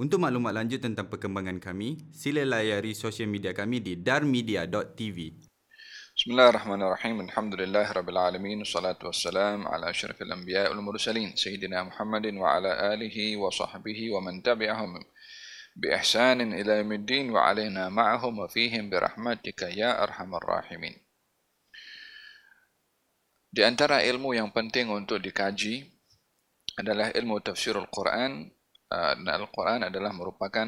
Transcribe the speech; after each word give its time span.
Untuk 0.00 0.16
maklumat 0.16 0.56
lanjut 0.56 0.80
tentang 0.80 1.12
perkembangan 1.12 1.60
kami, 1.60 2.08
sila 2.08 2.40
layari 2.40 2.96
sosial 2.96 3.28
media 3.28 3.52
kami 3.52 3.84
di 3.84 4.00
darmedia.tv. 4.00 5.18
Bismillahirrahmanirrahim. 6.16 7.28
Alhamdulillah 7.28 7.84
rabbil 7.92 8.16
alamin. 8.16 8.64
Salatu 8.64 9.12
wassalam 9.12 9.68
ala 9.68 9.92
asyrafil 9.92 10.32
anbiya 10.32 10.72
wal 10.72 10.80
mursalin 10.80 11.36
sayyidina 11.36 11.84
Muhammadin 11.84 12.32
wa 12.40 12.48
ala 12.48 12.96
alihi 12.96 13.36
wa 13.36 13.52
sahbihi 13.52 14.08
wa 14.16 14.24
man 14.24 14.40
tabi'ahum 14.40 15.04
bi 15.76 15.92
ihsanin 15.92 16.56
ila 16.56 16.80
yaumiddin 16.80 17.28
wa 17.28 17.52
alaina 17.52 17.92
ma'ahum 17.92 18.40
wa 18.40 18.48
fihim 18.48 18.88
bi 18.88 18.96
rahmatika 18.96 19.68
ya 19.68 20.00
arhamar 20.00 20.40
rahimin. 20.40 20.96
Di 23.52 23.68
antara 23.68 24.00
ilmu 24.00 24.32
yang 24.32 24.48
penting 24.48 24.88
untuk 24.88 25.20
dikaji 25.20 25.84
adalah 26.80 27.12
ilmu 27.12 27.44
tafsirul 27.44 27.84
Quran 27.92 28.48
Uh, 28.90 29.14
Al-Quran 29.22 29.86
adalah 29.86 30.10
merupakan 30.10 30.66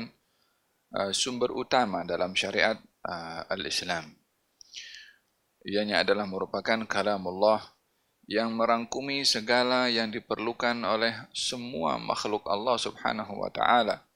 uh, 0.95 1.11
sumber 1.11 1.51
utama 1.51 2.07
dalam 2.07 2.39
syariat 2.39 2.79
uh, 3.03 3.43
Al-Islam. 3.51 4.15
Ianya 5.67 6.07
adalah 6.07 6.27
merupakan 6.27 6.79
kalam 6.87 7.27
Allah 7.27 7.63
yang 8.31 8.55
merangkumi 8.55 9.27
segala 9.27 9.91
yang 9.91 10.11
diperlukan 10.15 10.79
oleh 10.87 11.15
semua 11.35 11.99
makhluk 11.99 12.47
Allah 12.47 12.79
Subhanahu 12.79 13.43
wa 13.43 13.51
taala. 13.51 14.07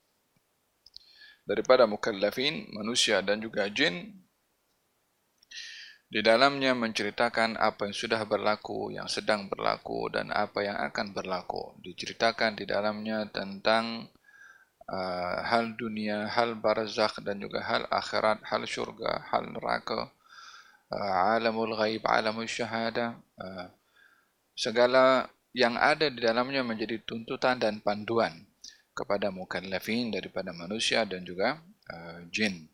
Daripada 1.46 1.86
mukallafin, 1.86 2.66
manusia 2.74 3.22
dan 3.22 3.38
juga 3.38 3.70
jin 3.70 4.25
di 6.06 6.22
dalamnya 6.22 6.70
menceritakan 6.78 7.58
apa 7.58 7.90
yang 7.90 7.96
sudah 7.96 8.22
berlaku, 8.22 8.94
yang 8.94 9.10
sedang 9.10 9.50
berlaku 9.50 10.06
dan 10.14 10.30
apa 10.30 10.62
yang 10.62 10.78
akan 10.78 11.10
berlaku. 11.10 11.74
Diceritakan 11.82 12.54
di 12.54 12.62
dalamnya 12.62 13.26
tentang 13.34 14.06
uh, 14.86 15.38
hal 15.42 15.74
dunia, 15.74 16.30
hal 16.30 16.54
barzakh 16.54 17.18
dan 17.26 17.42
juga 17.42 17.66
hal 17.66 17.90
akhirat, 17.90 18.38
hal 18.46 18.62
syurga, 18.70 19.26
hal 19.34 19.50
neraka, 19.50 20.14
uh, 20.94 21.34
alamul 21.34 21.74
ghaib, 21.74 22.06
alamul 22.06 22.46
syahada. 22.46 23.18
Uh, 23.34 23.66
segala 24.54 25.26
yang 25.50 25.74
ada 25.74 26.06
di 26.06 26.22
dalamnya 26.22 26.62
menjadi 26.62 27.02
tuntutan 27.02 27.58
dan 27.58 27.82
panduan 27.82 28.46
kepada 28.94 29.34
mukallafin 29.34 30.14
daripada 30.14 30.54
manusia 30.54 31.02
dan 31.02 31.26
juga 31.26 31.58
uh, 31.90 32.22
jin. 32.30 32.70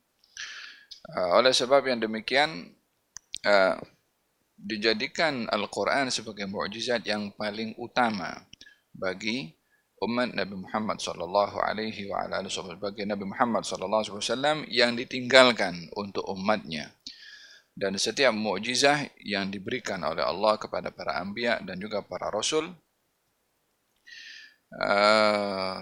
Uh, 1.17 1.41
oleh 1.41 1.51
sebab 1.51 1.83
yang 1.89 1.99
demikian, 1.99 2.77
uh, 3.47 3.77
dijadikan 4.63 5.51
Al-Quran 5.51 6.09
sebagai 6.15 6.47
mukjizat 6.47 7.03
yang 7.03 7.35
paling 7.35 7.75
utama 7.79 8.47
bagi 8.95 9.51
umat 10.03 10.35
Nabi 10.35 10.59
Muhammad 10.59 10.99
sallallahu 10.99 11.63
alaihi 11.63 12.11
wa 12.11 12.27
ala 12.27 12.43
alihi 12.43 12.79
bagi 12.79 13.07
Nabi 13.07 13.27
Muhammad 13.27 13.63
sallallahu 13.63 14.03
alaihi 14.03 14.19
wasallam 14.19 14.59
yang 14.67 14.95
ditinggalkan 14.99 15.91
untuk 15.99 16.27
umatnya. 16.31 16.91
Dan 17.73 17.97
setiap 17.97 18.37
mukjizat 18.37 19.17
yang 19.25 19.49
diberikan 19.49 20.05
oleh 20.05 20.21
Allah 20.21 20.61
kepada 20.61 20.93
para 20.93 21.17
anbiya 21.17 21.57
dan 21.65 21.81
juga 21.81 22.05
para 22.05 22.29
rasul 22.29 22.69
uh, 24.77 25.81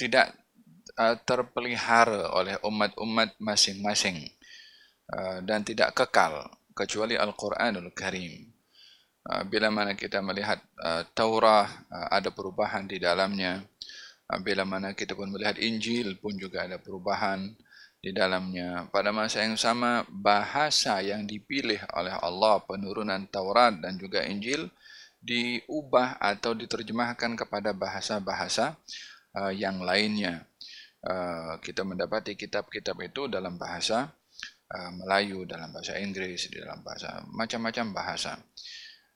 tidak 0.00 0.32
uh, 0.96 1.16
terpelihara 1.28 2.32
oleh 2.32 2.56
umat-umat 2.64 3.36
masing-masing 3.36 4.35
dan 5.46 5.62
tidak 5.62 5.94
kekal 5.94 6.50
kecuali 6.74 7.14
Al-Quranul 7.14 7.94
Karim. 7.94 8.52
Uh, 9.26 9.42
bila 9.46 9.74
mana 9.74 9.98
kita 9.98 10.22
melihat 10.22 10.62
uh, 10.82 11.02
Taurah 11.10 11.66
ada 11.90 12.30
perubahan 12.30 12.86
di 12.86 13.02
dalamnya, 13.02 13.62
bila 14.42 14.62
mana 14.66 14.94
kita 14.94 15.14
pun 15.14 15.30
melihat 15.30 15.58
Injil 15.58 16.18
pun 16.18 16.34
juga 16.38 16.66
ada 16.66 16.78
perubahan 16.82 17.46
di 18.02 18.10
dalamnya. 18.14 18.86
Pada 18.90 19.10
masa 19.10 19.42
yang 19.42 19.58
sama, 19.58 20.06
bahasa 20.10 21.02
yang 21.02 21.26
dipilih 21.26 21.78
oleh 21.94 22.14
Allah 22.22 22.62
penurunan 22.62 23.22
Taurat 23.30 23.74
dan 23.78 23.98
juga 23.98 24.22
Injil 24.26 24.70
diubah 25.22 26.22
atau 26.22 26.54
diterjemahkan 26.54 27.34
kepada 27.34 27.74
bahasa-bahasa 27.74 28.78
yang 29.54 29.82
lainnya. 29.82 30.46
Kita 31.62 31.82
mendapati 31.82 32.38
kitab-kitab 32.38 32.98
itu 33.02 33.26
dalam 33.26 33.58
bahasa 33.58 34.10
Uh, 34.66 34.90
Melayu, 34.98 35.46
dalam 35.46 35.70
bahasa 35.70 35.94
Inggris, 35.94 36.50
di 36.50 36.58
dalam 36.58 36.82
bahasa 36.82 37.22
macam-macam 37.30 37.86
bahasa. 37.94 38.34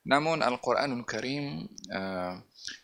Namun 0.07 0.41
Al-Quranul 0.41 1.05
Karim 1.05 1.67
uh, 1.93 2.33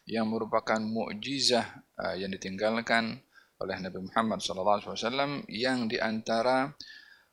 yang 0.06 0.30
merupakan 0.30 0.78
mukjizah 0.78 1.66
uh, 1.98 2.14
yang 2.14 2.30
ditinggalkan 2.30 3.18
oleh 3.58 3.78
Nabi 3.82 4.06
Muhammad 4.06 4.38
SAW 4.38 5.48
yang 5.50 5.90
diantara 5.90 6.78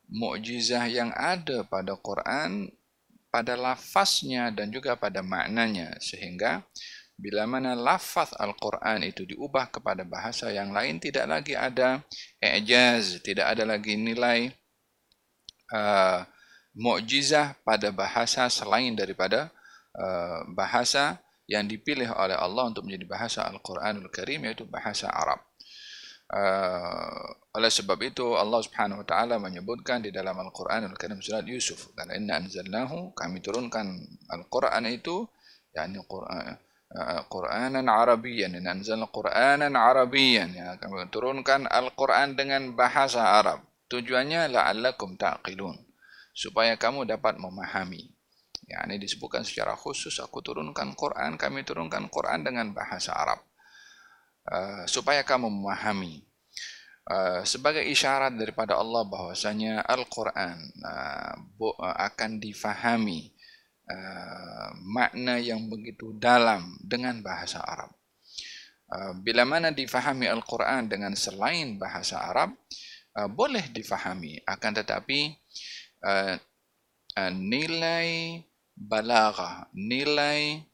mukjizah 0.09 0.89
yang 0.89 1.13
ada 1.13 1.69
pada 1.69 1.97
Quran 2.01 2.73
pada 3.29 3.59
lafaznya 3.59 4.49
dan 4.55 4.73
juga 4.73 4.97
pada 4.97 5.21
maknanya 5.21 5.99
sehingga 6.01 6.65
bila 7.15 7.45
mana 7.45 7.77
lafaz 7.77 8.33
Al-Quran 8.41 9.05
itu 9.05 9.29
diubah 9.29 9.69
kepada 9.69 10.03
bahasa 10.03 10.49
yang 10.51 10.73
lain 10.73 10.97
tidak 10.99 11.29
lagi 11.29 11.55
ada 11.55 12.01
ijaz, 12.41 13.21
tidak 13.21 13.53
ada 13.55 13.69
lagi 13.69 13.95
nilai 14.01 14.49
uh, 15.73 16.27
mukjizah 16.75 17.55
pada 17.63 17.95
bahasa 17.95 18.51
selain 18.51 18.93
daripada 18.99 19.49
uh, 19.95 20.43
bahasa 20.53 21.23
yang 21.47 21.69
dipilih 21.69 22.11
oleh 22.17 22.35
Allah 22.35 22.73
untuk 22.73 22.89
menjadi 22.89 23.07
bahasa 23.07 23.41
Al-Quranul 23.47 24.09
Karim 24.09 24.49
yaitu 24.49 24.65
bahasa 24.67 25.13
Arab. 25.13 25.41
Uh, 26.25 27.45
oleh 27.55 27.71
sebab 27.71 28.01
itu 28.03 28.35
Allah 28.35 28.59
Subhanahu 28.65 29.05
wa 29.05 29.07
taala 29.07 29.37
menyebutkan 29.39 30.03
di 30.03 30.11
dalam 30.11 30.35
Al-Qur'anul 30.35 30.97
Karim 30.99 31.23
surat 31.23 31.47
Yusuf 31.47 31.93
karena 31.95 32.17
inna 32.19 32.41
anzalnahu 32.43 33.15
kami 33.15 33.39
turunkan 33.45 34.03
Al-Qur'an 34.33 34.89
itu 34.89 35.29
yakni 35.71 36.01
Qur'an 36.09 36.59
uh, 36.97 37.21
Qur'anan 37.29 37.87
inna 37.87 38.71
anzalna 38.73 39.07
Qur'anan 39.07 39.71
Arabiyyan 39.77 40.51
ya 40.57 40.69
kami 40.81 41.07
turunkan 41.13 41.69
Al-Qur'an 41.71 42.35
dengan 42.35 42.73
bahasa 42.73 43.39
Arab 43.39 43.63
Tujuannya 43.89 44.49
la'allakum 44.49 45.17
ta'qilun 45.21 45.77
supaya 46.35 46.75
kamu 46.75 47.07
dapat 47.07 47.39
memahami. 47.39 48.11
Ya, 48.65 48.81
ini 48.89 48.97
disebutkan 48.97 49.45
secara 49.45 49.77
khusus 49.77 50.17
aku 50.19 50.41
turunkan 50.41 50.97
Quran, 50.97 51.37
kami 51.37 51.63
turunkan 51.63 52.09
Quran 52.09 52.43
dengan 52.43 52.73
bahasa 52.73 53.13
Arab. 53.13 53.45
Uh, 54.45 54.85
supaya 54.85 55.25
kamu 55.25 55.49
memahami. 55.49 56.25
Uh, 57.05 57.45
sebagai 57.45 57.85
isyarat 57.85 58.33
daripada 58.37 58.81
Allah 58.81 59.05
bahwasanya 59.05 59.85
Al-Quran 59.85 60.57
uh, 60.81 61.37
akan 62.09 62.41
difahami 62.41 63.33
uh, 63.89 64.73
makna 64.81 65.37
yang 65.37 65.69
begitu 65.69 66.17
dalam 66.17 66.81
dengan 66.81 67.21
bahasa 67.21 67.61
Arab. 67.61 67.93
Uh, 68.89 69.13
bila 69.21 69.45
mana 69.45 69.73
difahami 69.73 70.29
Al-Quran 70.29 70.89
dengan 70.89 71.13
selain 71.17 71.77
bahasa 71.77 72.21
Arab, 72.25 72.57
uh, 72.57 72.94
boleh 73.31 73.71
difahami 73.71 74.43
akan 74.43 74.73
tetapi 74.83 75.39
uh, 76.03 76.35
uh, 77.15 77.33
nilai 77.33 78.43
balaghah 78.75 79.71
nilai 79.71 80.67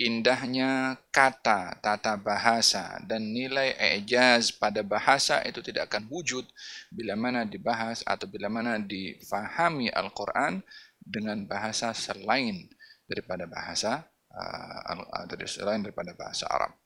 indahnya 0.00 0.98
kata 1.14 1.78
tata 1.78 2.18
bahasa 2.18 2.98
dan 3.06 3.22
nilai 3.22 3.76
ijaz 4.00 4.50
pada 4.50 4.82
bahasa 4.82 5.44
itu 5.46 5.62
tidak 5.62 5.92
akan 5.92 6.10
wujud 6.10 6.42
bila 6.90 7.14
mana 7.14 7.46
dibahas 7.46 8.02
atau 8.02 8.26
bila 8.26 8.50
mana 8.50 8.82
difahami 8.82 9.92
Al-Quran 9.94 10.64
dengan 10.98 11.46
bahasa 11.46 11.94
selain 11.94 12.66
daripada 13.06 13.46
bahasa 13.46 14.02
uh, 14.32 15.28
dari 15.30 15.46
selain 15.46 15.84
daripada 15.84 16.16
bahasa 16.18 16.50
Arab. 16.50 16.81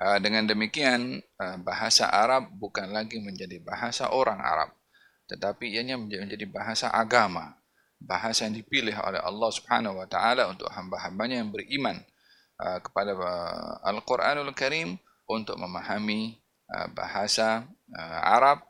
Ah, 0.00 0.16
dengan 0.16 0.48
demikian 0.48 1.20
ah, 1.36 1.60
bahasa 1.60 2.08
Arab 2.08 2.48
bukan 2.56 2.88
lagi 2.88 3.20
menjadi 3.20 3.60
bahasa 3.60 4.08
orang 4.08 4.40
Arab 4.40 4.72
tetapi 5.28 5.76
ianya 5.76 6.00
menjadi 6.00 6.48
bahasa 6.48 6.88
agama. 6.88 7.60
Bahasa 8.00 8.48
yang 8.48 8.56
dipilih 8.56 8.96
oleh 8.96 9.20
Allah 9.20 9.50
Subhanahu 9.52 10.00
wa 10.00 10.08
taala 10.08 10.48
untuk 10.48 10.72
hamba-hambanya 10.72 11.44
yang 11.44 11.52
beriman 11.52 12.00
ah, 12.56 12.80
kepada 12.80 13.12
Al-Qur'anul 13.84 14.56
Karim 14.56 14.96
untuk 15.28 15.60
memahami 15.60 16.40
bahasa 16.96 17.68
Arab 18.24 18.64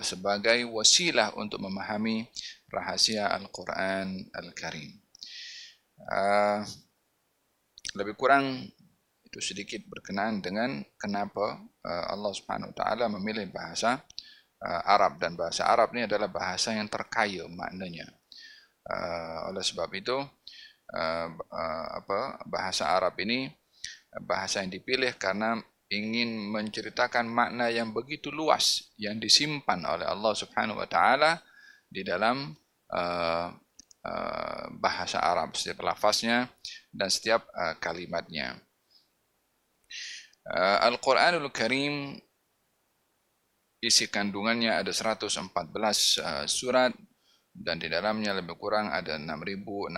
sebagai 0.00 0.64
wasilah 0.70 1.34
untuk 1.36 1.60
memahami 1.60 2.24
rahasia 2.72 3.30
Al-Qur'an 3.30 4.26
Al-Karim. 4.32 4.90
Lebih 7.94 8.14
kurang 8.18 8.66
itu 9.32 9.40
sedikit 9.40 9.80
berkenaan 9.88 10.44
dengan 10.44 10.84
kenapa 11.00 11.56
uh, 11.88 12.04
Allah 12.12 12.36
Subhanahu 12.36 12.68
wa 12.68 12.76
taala 12.76 13.08
memilih 13.08 13.48
bahasa 13.48 14.04
uh, 14.60 14.82
Arab 14.84 15.16
dan 15.16 15.40
bahasa 15.40 15.64
Arab 15.64 15.96
ini 15.96 16.04
adalah 16.04 16.28
bahasa 16.28 16.76
yang 16.76 16.84
terkaya 16.92 17.48
maknanya. 17.48 18.12
Uh, 18.84 19.48
oleh 19.48 19.64
sebab 19.64 19.88
itu 19.96 20.20
apa 20.92 22.44
bahasa 22.44 22.84
Arab 22.84 23.16
ini 23.24 23.48
bahasa 24.28 24.60
yang 24.60 24.68
dipilih 24.68 25.16
karena 25.16 25.56
ingin 25.88 26.52
menceritakan 26.52 27.24
makna 27.24 27.72
yang 27.72 27.96
begitu 27.96 28.28
luas 28.28 28.92
yang 29.00 29.16
disimpan 29.16 29.80
oleh 29.88 30.04
Allah 30.04 30.36
Subhanahu 30.36 30.76
wa 30.76 30.84
taala 30.84 31.40
di 31.88 32.04
dalam 32.04 32.52
bahasa 34.76 35.16
Arab 35.24 35.56
setiap 35.56 35.80
lafaznya 35.80 36.52
dan 36.92 37.08
setiap 37.08 37.48
kalimatnya. 37.80 38.60
Uh, 40.42 40.78
Al-Qur'anul 40.90 41.54
Karim 41.54 42.18
isi 43.82 44.10
kandungannya 44.10 44.74
ada 44.74 44.90
114 44.90 45.38
uh, 46.22 46.46
surat 46.50 46.94
dan 47.52 47.76
di 47.76 47.86
dalamnya 47.92 48.32
lebih 48.32 48.56
kurang 48.56 48.88
ada 48.88 49.20
6666 49.20 49.92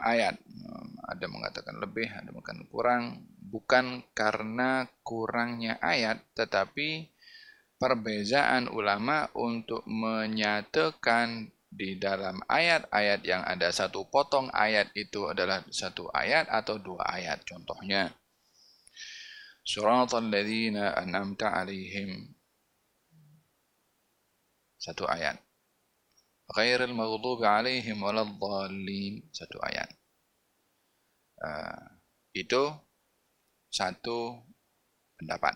ayat. 0.00 0.34
Ada 1.10 1.26
mengatakan 1.28 1.76
lebih, 1.76 2.08
ada 2.08 2.30
mengatakan 2.32 2.64
kurang. 2.72 3.02
Bukan 3.50 4.06
karena 4.14 4.86
kurangnya 5.02 5.76
ayat, 5.82 6.22
tetapi 6.38 7.10
perbezaan 7.76 8.70
ulama 8.70 9.28
untuk 9.36 9.82
menyatakan 9.90 11.50
di 11.70 11.98
dalam 11.98 12.42
ayat-ayat 12.50 13.20
yang 13.22 13.42
ada 13.46 13.70
satu 13.70 14.06
potong 14.10 14.50
ayat 14.50 14.90
itu 14.94 15.30
adalah 15.30 15.62
satu 15.70 16.10
ayat 16.14 16.46
atau 16.50 16.78
dua 16.78 17.02
ayat. 17.06 17.42
Contohnya, 17.46 18.10
Surat 19.70 20.10
Al-Ladhina 20.10 20.98
An'amta 20.98 21.54
Alihim. 21.54 22.26
Satu 24.74 25.06
ayat. 25.06 25.38
ghairil 26.50 26.90
maghdubi 26.90 27.46
alaihim 27.46 28.02
waladdallin 28.02 29.22
satu 29.30 29.62
ayat. 29.62 29.86
Uh, 31.38 31.86
itu 32.34 32.74
satu 33.70 34.42
pendapat. 35.14 35.54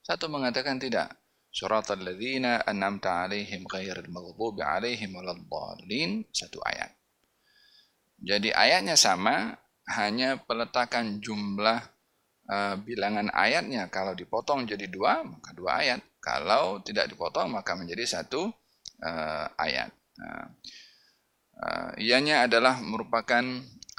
Satu 0.00 0.32
mengatakan 0.32 0.80
tidak. 0.80 1.12
surat 1.52 1.84
al-ladzina 1.92 2.64
an'amta 2.64 3.28
alaihim 3.28 3.68
ghairil 3.68 4.08
maghdubi 4.08 4.64
alaihim 4.64 5.12
waladdallin 5.12 6.24
satu 6.32 6.56
ayat. 6.64 6.96
Jadi 8.16 8.56
ayatnya 8.56 8.96
sama 8.96 9.60
hanya 9.92 10.40
peletakan 10.40 11.20
jumlah 11.20 11.99
uh, 12.50 12.74
bilangan 12.82 13.30
ayatnya 13.30 13.86
kalau 13.86 14.12
dipotong 14.18 14.66
jadi 14.66 14.90
dua 14.90 15.22
maka 15.22 15.54
dua 15.54 15.80
ayat 15.86 16.02
kalau 16.18 16.82
tidak 16.82 17.08
dipotong 17.08 17.54
maka 17.54 17.78
menjadi 17.78 18.20
satu 18.20 18.50
uh, 19.00 19.46
ayat. 19.56 19.94
Uh, 20.20 20.48
ianya 22.00 22.48
adalah 22.48 22.80
merupakan 22.80 23.44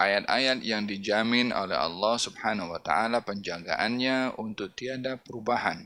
ayat-ayat 0.02 0.66
yang 0.66 0.90
dijamin 0.90 1.54
oleh 1.54 1.78
Allah 1.78 2.18
Subhanahu 2.18 2.74
wa 2.74 2.82
taala 2.82 3.22
penjagaannya 3.22 4.38
untuk 4.42 4.74
tiada 4.74 5.18
perubahan. 5.22 5.86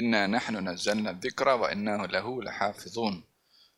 Inna 0.00 0.24
nahnu 0.24 0.64
nazzalna 0.64 1.12
dzikra 1.16 1.60
wa 1.60 1.68
innahu 1.68 2.08
lahu 2.08 2.32
lahafizun. 2.40 3.20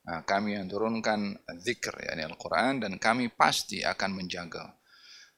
Kami 0.00 0.58
yang 0.58 0.66
turunkan 0.66 1.38
zikr 1.60 1.94
yakni 2.02 2.26
Al-Qur'an 2.26 2.82
dan 2.82 2.98
kami 2.98 3.30
pasti 3.30 3.84
akan 3.84 4.22
menjaga 4.22 4.79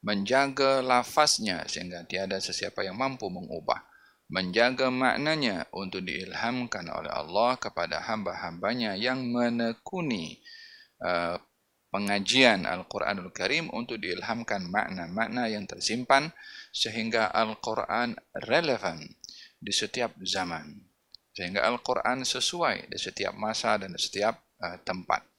menjaga 0.02 0.82
lafaznya 0.82 1.62
sehingga 1.70 2.02
tiada 2.04 2.42
sesiapa 2.42 2.82
yang 2.82 2.98
mampu 2.98 3.30
mengubah 3.30 3.92
menjaga 4.32 4.88
maknanya 4.88 5.68
untuk 5.76 6.08
diilhamkan 6.08 6.88
oleh 6.88 7.12
Allah 7.12 7.60
kepada 7.60 8.00
hamba-hambanya 8.00 8.96
yang 8.96 9.28
menekuni 9.28 10.40
uh, 11.04 11.36
pengajian 11.92 12.64
Al-Quranul 12.64 13.28
Karim 13.36 13.68
untuk 13.68 14.00
diilhamkan 14.00 14.64
makna-makna 14.72 15.52
yang 15.52 15.68
tersimpan 15.68 16.32
sehingga 16.72 17.28
Al-Quran 17.28 18.16
relevan 18.48 19.04
di 19.60 19.70
setiap 19.70 20.16
zaman. 20.24 20.80
Sehingga 21.36 21.68
Al-Quran 21.68 22.24
sesuai 22.24 22.88
di 22.88 22.96
setiap 22.96 23.36
masa 23.36 23.76
dan 23.76 23.92
di 23.92 24.00
setiap 24.00 24.40
uh, 24.64 24.80
tempat. 24.80 25.31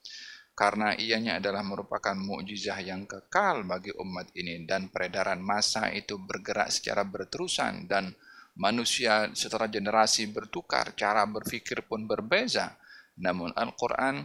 Karena 0.54 0.94
ianya 0.94 1.42
adalah 1.42 1.66
merupakan 1.66 2.14
mukjizah 2.14 2.78
yang 2.78 3.10
kekal 3.10 3.66
bagi 3.66 3.90
umat 3.90 4.30
ini 4.38 4.62
dan 4.62 4.86
peredaran 4.86 5.42
masa 5.42 5.90
itu 5.90 6.14
bergerak 6.14 6.70
secara 6.70 7.02
berterusan 7.02 7.90
dan 7.90 8.14
manusia 8.54 9.34
setelah 9.34 9.66
generasi 9.66 10.30
bertukar, 10.30 10.94
cara 10.94 11.26
berfikir 11.26 11.82
pun 11.82 12.06
berbeza. 12.06 12.78
Namun 13.18 13.50
Al-Quran 13.50 14.22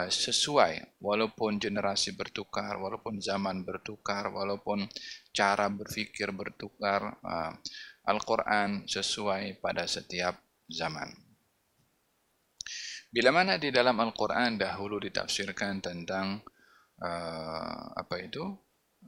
uh, 0.00 0.08
sesuai 0.08 1.00
walaupun 1.00 1.60
generasi 1.60 2.16
bertukar, 2.16 2.80
walaupun 2.80 3.20
zaman 3.20 3.60
bertukar, 3.60 4.32
walaupun 4.32 4.88
cara 5.36 5.68
berfikir 5.68 6.32
bertukar, 6.32 7.20
uh, 7.20 7.52
Al-Quran 8.08 8.88
sesuai 8.88 9.60
pada 9.60 9.84
setiap 9.84 10.40
zaman. 10.72 11.25
Bila 13.16 13.32
mana 13.32 13.56
di 13.56 13.72
dalam 13.72 13.96
Al-Quran 13.96 14.60
dahulu 14.60 15.00
ditafsirkan 15.00 15.80
tentang 15.80 16.36
uh, 17.00 17.96
apa 17.96 18.20
itu? 18.20 18.44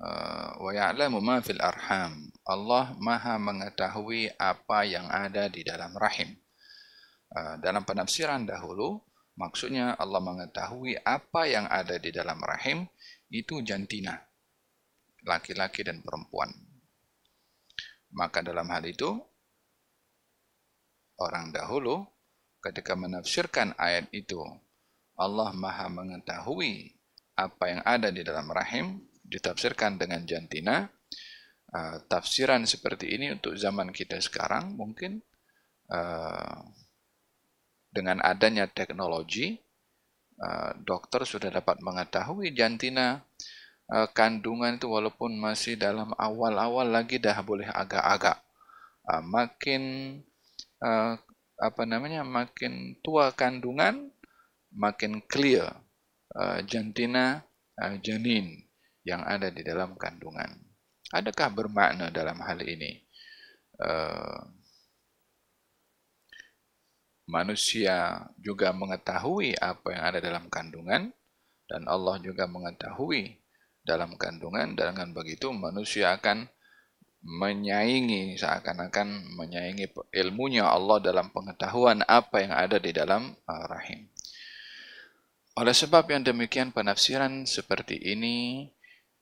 Uh, 0.01 0.65
wa 0.65 0.73
ya'lamu 0.73 1.21
ma 1.21 1.45
fil 1.45 1.61
arham. 1.61 2.33
Allah 2.49 2.97
Maha 2.97 3.37
mengetahui 3.37 4.33
apa 4.41 4.89
yang 4.89 5.13
ada 5.13 5.53
di 5.53 5.61
dalam 5.61 5.93
rahim. 5.93 6.41
Uh, 7.37 7.61
dalam 7.61 7.85
penafsiran 7.85 8.49
dahulu, 8.49 8.97
maksudnya 9.37 9.93
Allah 10.01 10.25
mengetahui 10.25 11.05
apa 11.05 11.45
yang 11.45 11.69
ada 11.69 12.01
di 12.01 12.09
dalam 12.09 12.41
rahim 12.41 12.89
itu 13.29 13.61
jantina, 13.61 14.17
laki-laki 15.29 15.85
dan 15.85 16.01
perempuan. 16.01 16.49
Maka 18.17 18.41
dalam 18.41 18.73
hal 18.73 18.89
itu, 18.89 19.21
orang 21.21 21.53
dahulu 21.53 22.09
ketika 22.63 22.99
menafsirkan 22.99 23.75
ayat 23.79 24.11
itu, 24.11 24.41
Allah 25.19 25.51
Maha 25.55 25.91
mengetahui 25.91 26.95
apa 27.39 27.65
yang 27.71 27.83
ada 27.87 28.09
di 28.11 28.23
dalam 28.27 28.47
rahim, 28.51 29.03
ditafsirkan 29.23 29.99
dengan 29.99 30.23
jantina. 30.27 30.91
Uh, 31.69 32.01
tafsiran 32.09 32.65
seperti 32.65 33.13
ini 33.13 33.29
untuk 33.29 33.53
zaman 33.53 33.93
kita 33.93 34.17
sekarang 34.25 34.73
mungkin 34.73 35.21
uh, 35.93 36.65
dengan 37.93 38.25
adanya 38.25 38.65
teknologi, 38.65 39.61
uh, 40.41 40.73
dokter 40.81 41.29
sudah 41.29 41.53
dapat 41.53 41.77
mengetahui 41.85 42.57
jantina 42.57 43.21
uh, 43.93 44.09
kandungan 44.13 44.81
itu 44.81 44.89
walaupun 44.89 45.37
masih 45.37 45.77
dalam 45.77 46.13
awal-awal 46.17 46.89
lagi 46.89 47.21
dah 47.21 47.37
boleh 47.45 47.69
agak-agak 47.69 48.41
uh, 49.09 49.23
makin 49.25 49.83
uh, 50.81 51.21
apa 51.59 51.83
namanya 51.83 52.23
makin 52.23 52.99
tua 53.03 53.35
kandungan 53.35 54.15
makin 54.71 55.19
clear 55.27 55.67
uh, 56.39 56.63
jantina 56.63 57.43
uh, 57.79 57.97
janin 57.99 58.63
yang 59.03 59.25
ada 59.27 59.51
di 59.51 59.65
dalam 59.67 59.99
kandungan. 59.99 60.55
Adakah 61.09 61.49
bermakna 61.51 62.13
dalam 62.13 62.39
hal 62.45 62.61
ini? 62.63 63.01
Uh, 63.79 64.59
manusia 67.29 68.25
juga 68.41 68.73
mengetahui 68.73 69.57
apa 69.61 69.89
yang 69.93 70.03
ada 70.15 70.19
dalam 70.19 70.49
kandungan 70.49 71.13
dan 71.69 71.83
Allah 71.85 72.17
juga 72.25 72.49
mengetahui 72.49 73.37
dalam 73.85 74.17
kandungan 74.17 74.73
dengan 74.73 75.13
begitu 75.13 75.53
manusia 75.53 76.17
akan 76.17 76.49
menyaingi 77.23 78.39
seakan-akan 78.39 79.35
menyaingi 79.35 79.91
ilmunya 80.15 80.67
Allah 80.71 81.03
dalam 81.03 81.35
pengetahuan 81.35 82.07
apa 82.07 82.41
yang 82.43 82.55
ada 82.55 82.79
di 82.79 82.95
dalam 82.95 83.35
uh, 83.47 83.65
rahim. 83.67 84.07
Oleh 85.59 85.75
sebab 85.75 86.07
yang 86.07 86.23
demikian 86.23 86.71
penafsiran 86.71 87.43
seperti 87.43 87.99
ini 87.99 88.71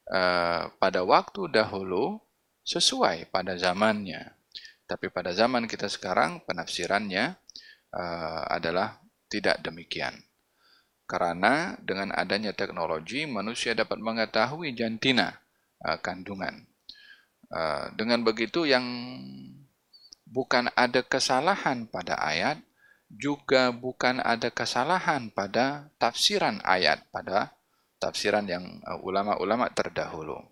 Eh, 0.07 0.65
pada 0.79 1.03
waktu 1.03 1.51
dahulu 1.51 2.23
sesuai 2.63 3.27
pada 3.35 3.59
zamannya. 3.59 4.39
Tapi 4.87 5.11
pada 5.11 5.35
zaman 5.35 5.67
kita 5.67 5.91
sekarang 5.91 6.47
penafsirannya 6.47 7.35
uh, 7.91 8.43
adalah 8.47 9.03
tidak 9.27 9.59
demikian. 9.59 10.15
Karena 11.11 11.75
dengan 11.83 12.15
adanya 12.15 12.55
teknologi 12.55 13.27
manusia 13.27 13.75
dapat 13.75 13.99
mengetahui 13.99 14.79
jantina 14.79 15.43
uh, 15.83 15.99
kandungan. 15.99 16.71
Uh, 17.47 17.95
dengan 17.95 18.27
begitu 18.27 18.67
yang 18.67 18.83
bukan 20.27 20.67
ada 20.75 21.07
kesalahan 21.07 21.87
pada 21.87 22.19
ayat, 22.19 22.59
juga 23.07 23.71
bukan 23.71 24.19
ada 24.19 24.51
kesalahan 24.51 25.31
pada 25.31 25.87
tafsiran 26.03 26.59
ayat 26.67 27.07
pada 27.15 27.55
tafsiran 28.03 28.51
yang 28.51 28.83
uh, 28.83 28.99
ulama-ulama 28.99 29.71
terdahulu. 29.71 30.43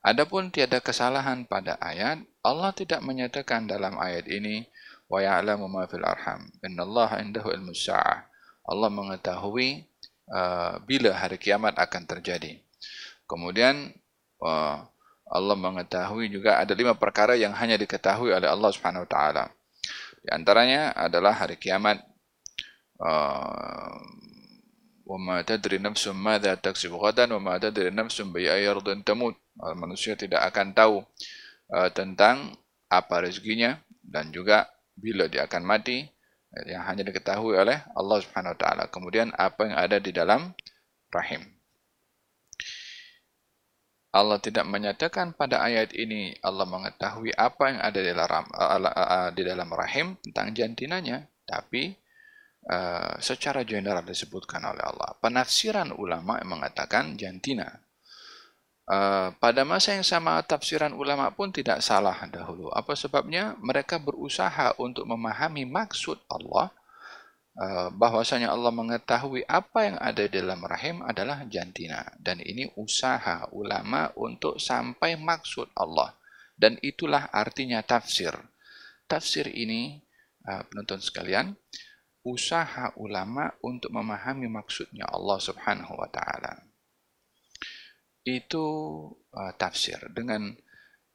Adapun 0.00 0.48
tiada 0.48 0.80
kesalahan 0.80 1.44
pada 1.44 1.76
ayat, 1.80 2.24
Allah 2.40 2.72
tidak 2.72 3.04
menyatakan 3.04 3.68
dalam 3.68 4.00
ayat 4.00 4.24
ini 4.28 4.64
wa 5.12 5.20
ya'lamu 5.20 5.68
ma 5.68 5.84
fil 5.84 6.04
arham. 6.04 6.48
Innallaha 6.64 7.20
indahu 7.20 7.52
ilmu 7.52 7.76
sa'ah. 7.76 8.24
Allah 8.64 8.88
mengetahui 8.88 9.84
uh, 10.32 10.80
bila 10.84 11.16
hari 11.16 11.36
kiamat 11.36 11.76
akan 11.76 12.02
terjadi. 12.08 12.60
Kemudian 13.28 13.92
uh, 14.40 14.88
Allah 15.30 15.54
mengetahui 15.54 16.26
juga 16.26 16.58
ada 16.58 16.74
lima 16.74 16.98
perkara 16.98 17.38
yang 17.38 17.54
hanya 17.54 17.78
diketahui 17.78 18.34
oleh 18.34 18.50
Allah 18.50 18.70
Subhanahu 18.74 19.06
wa 19.06 19.10
taala. 19.10 19.44
Di 20.20 20.28
antaranya 20.34 20.90
adalah 20.98 21.38
hari 21.38 21.54
kiamat. 21.54 22.02
Uh, 23.00 23.96
wa 25.10 25.18
ma 25.18 25.36
tadri 25.42 25.80
nafsum 25.80 26.14
madza 26.14 26.54
taksubu 26.54 27.00
ghadan 27.00 27.34
wa 27.38 27.40
ma 27.40 27.54
tadri 27.56 27.88
nafsum 27.94 28.34
bi 28.34 28.50
ayyardin 28.50 29.06
tamut. 29.06 29.38
Manusia 29.78 30.18
tidak 30.18 30.42
akan 30.50 30.74
tahu 30.74 30.96
uh, 31.72 31.90
tentang 31.94 32.58
apa 32.90 33.22
rezekinya 33.22 33.78
dan 34.02 34.34
juga 34.34 34.66
bila 34.98 35.30
dia 35.30 35.46
akan 35.46 35.62
mati 35.62 36.10
yang 36.66 36.82
hanya 36.82 37.06
diketahui 37.06 37.54
oleh 37.54 37.78
Allah 37.94 38.18
Subhanahu 38.18 38.58
wa 38.58 38.58
taala. 38.58 38.84
Kemudian 38.90 39.30
apa 39.38 39.70
yang 39.70 39.78
ada 39.78 40.02
di 40.02 40.10
dalam 40.10 40.50
rahim. 41.14 41.59
Allah 44.10 44.42
tidak 44.42 44.66
menyatakan 44.66 45.38
pada 45.38 45.62
ayat 45.62 45.94
ini 45.94 46.34
Allah 46.42 46.66
mengetahui 46.66 47.30
apa 47.38 47.62
yang 47.70 47.78
ada 47.78 48.00
di 48.02 48.10
dalam 48.10 48.44
di 49.30 49.42
dalam 49.46 49.70
rahim 49.70 50.18
tentang 50.18 50.50
jantinanya, 50.50 51.30
tapi 51.46 51.94
secara 53.22 53.62
general 53.62 54.02
disebutkan 54.02 54.66
oleh 54.66 54.82
Allah. 54.82 55.14
Penafsiran 55.22 55.94
ulama 55.94 56.42
mengatakan 56.42 57.14
jantina. 57.14 57.70
Pada 59.38 59.62
masa 59.62 59.94
yang 59.94 60.02
sama 60.02 60.42
tafsiran 60.42 60.90
ulama 60.90 61.30
pun 61.30 61.54
tidak 61.54 61.78
salah 61.78 62.18
dahulu. 62.26 62.74
Apa 62.74 62.98
sebabnya? 62.98 63.54
Mereka 63.62 64.02
berusaha 64.02 64.74
untuk 64.82 65.06
memahami 65.06 65.62
maksud 65.62 66.18
Allah 66.26 66.74
bahwasanya 67.92 68.48
Allah 68.48 68.72
mengetahui 68.72 69.44
apa 69.44 69.84
yang 69.84 69.96
ada 70.00 70.24
dalam 70.32 70.64
rahim 70.64 71.04
adalah 71.04 71.44
jantina 71.44 72.08
dan 72.16 72.40
ini 72.40 72.72
usaha 72.80 73.44
ulama 73.52 74.08
untuk 74.16 74.56
sampai 74.56 75.20
maksud 75.20 75.68
Allah 75.76 76.16
dan 76.56 76.80
itulah 76.80 77.28
artinya 77.28 77.84
tafsir. 77.84 78.32
Tafsir 79.04 79.48
ini 79.52 80.00
eh, 80.48 80.62
penonton 80.72 81.04
sekalian 81.04 81.52
usaha 82.24 82.92
ulama 83.00 83.48
untuk 83.64 83.88
memahami 83.92 84.48
maksudnya 84.48 85.08
Allah 85.08 85.38
Subhanahu 85.40 85.96
wa 85.96 86.08
taala. 86.12 86.68
Itu 88.20 88.64
uh, 89.32 89.52
tafsir 89.56 89.96
dengan 90.12 90.52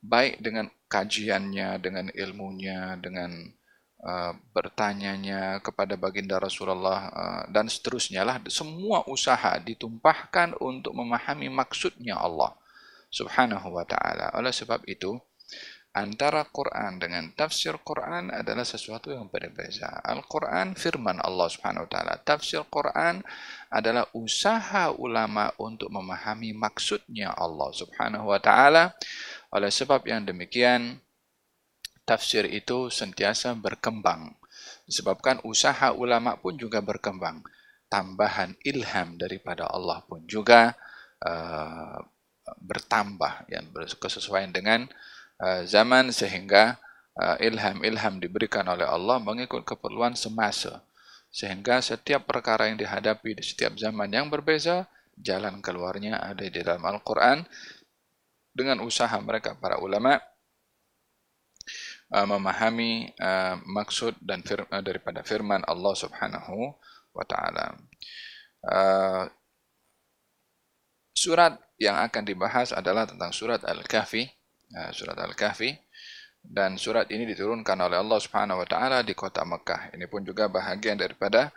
baik 0.02 0.42
dengan 0.42 0.66
kajiannya, 0.90 1.78
dengan 1.78 2.10
ilmunya, 2.10 2.98
dengan 2.98 3.46
Uh, 4.06 4.38
bertanyanya 4.54 5.58
kepada 5.66 5.98
baginda 5.98 6.38
Rasulullah 6.38 7.10
uh, 7.10 7.44
dan 7.50 7.66
seterusnya 7.66 8.22
lah 8.22 8.38
semua 8.54 9.02
usaha 9.10 9.58
ditumpahkan 9.58 10.62
untuk 10.62 10.94
memahami 10.94 11.50
maksudnya 11.50 12.14
Allah 12.14 12.54
Subhanahu 13.10 13.74
wa 13.74 13.82
taala. 13.82 14.30
Oleh 14.38 14.54
sebab 14.54 14.86
itu 14.86 15.18
antara 15.96 16.46
Quran 16.46 17.02
dengan 17.02 17.34
tafsir 17.34 17.82
Quran 17.82 18.30
adalah 18.30 18.62
sesuatu 18.62 19.10
yang 19.10 19.26
berbeza. 19.26 19.90
Al-Quran 20.06 20.78
firman 20.78 21.18
Allah 21.24 21.50
Subhanahu 21.50 21.88
wa 21.88 21.92
taala. 21.96 22.14
Tafsir 22.22 22.62
Quran 22.70 23.26
adalah 23.74 24.06
usaha 24.14 24.94
ulama 24.94 25.50
untuk 25.58 25.90
memahami 25.90 26.54
maksudnya 26.54 27.34
Allah 27.34 27.74
Subhanahu 27.74 28.30
wa 28.30 28.38
taala. 28.38 28.94
Oleh 29.50 29.74
sebab 29.74 30.06
yang 30.06 30.28
demikian 30.28 31.02
tafsir 32.06 32.46
itu 32.48 32.94
sentiasa 32.94 33.58
berkembang. 33.58 34.38
Disebabkan 34.86 35.42
usaha 35.42 35.92
ulama 35.92 36.38
pun 36.38 36.56
juga 36.56 36.80
berkembang. 36.80 37.42
Tambahan 37.90 38.54
ilham 38.62 39.18
daripada 39.18 39.66
Allah 39.70 40.06
pun 40.06 40.22
juga 40.30 40.78
uh, 41.26 41.98
bertambah 42.62 43.50
yang 43.50 43.66
berkesesuaian 43.74 44.54
dengan 44.54 44.86
uh, 45.42 45.66
zaman 45.66 46.14
sehingga 46.14 46.78
uh, 47.18 47.38
ilham-ilham 47.42 48.22
diberikan 48.22 48.66
oleh 48.70 48.86
Allah 48.86 49.18
mengikut 49.18 49.66
keperluan 49.66 50.14
semasa. 50.14 50.86
Sehingga 51.34 51.84
setiap 51.84 52.30
perkara 52.30 52.72
yang 52.72 52.80
dihadapi 52.80 53.36
di 53.36 53.44
setiap 53.44 53.76
zaman 53.76 54.08
yang 54.08 54.32
berbeza, 54.32 54.88
jalan 55.20 55.60
keluarnya 55.60 56.22
ada 56.22 56.46
di 56.46 56.62
dalam 56.64 56.86
Al-Quran 56.86 57.44
dengan 58.56 58.80
usaha 58.80 59.16
mereka 59.20 59.58
para 59.60 59.82
ulama' 59.84 60.35
uh, 62.14 62.28
memahami 62.28 63.14
uh, 63.18 63.58
maksud 63.66 64.18
dan 64.22 64.46
fir 64.46 64.62
uh, 64.66 64.84
daripada 64.84 65.26
firman 65.26 65.64
Allah 65.66 65.94
Subhanahu 65.96 66.74
wa 67.16 67.26
taala. 67.26 67.80
Uh, 68.66 69.26
surat 71.16 71.58
yang 71.80 71.96
akan 72.02 72.24
dibahas 72.28 72.76
adalah 72.76 73.08
tentang 73.08 73.32
surat 73.32 73.64
Al-Kahfi, 73.64 74.28
uh, 74.76 74.92
surat 74.92 75.18
Al-Kahfi 75.18 75.74
dan 76.46 76.78
surat 76.78 77.10
ini 77.10 77.26
diturunkan 77.26 77.78
oleh 77.82 77.98
Allah 77.98 78.20
Subhanahu 78.22 78.62
wa 78.62 78.68
taala 78.68 79.02
di 79.02 79.18
kota 79.18 79.42
Mekah. 79.42 79.96
Ini 79.98 80.06
pun 80.06 80.22
juga 80.22 80.46
bahagian 80.46 81.00
daripada 81.00 81.50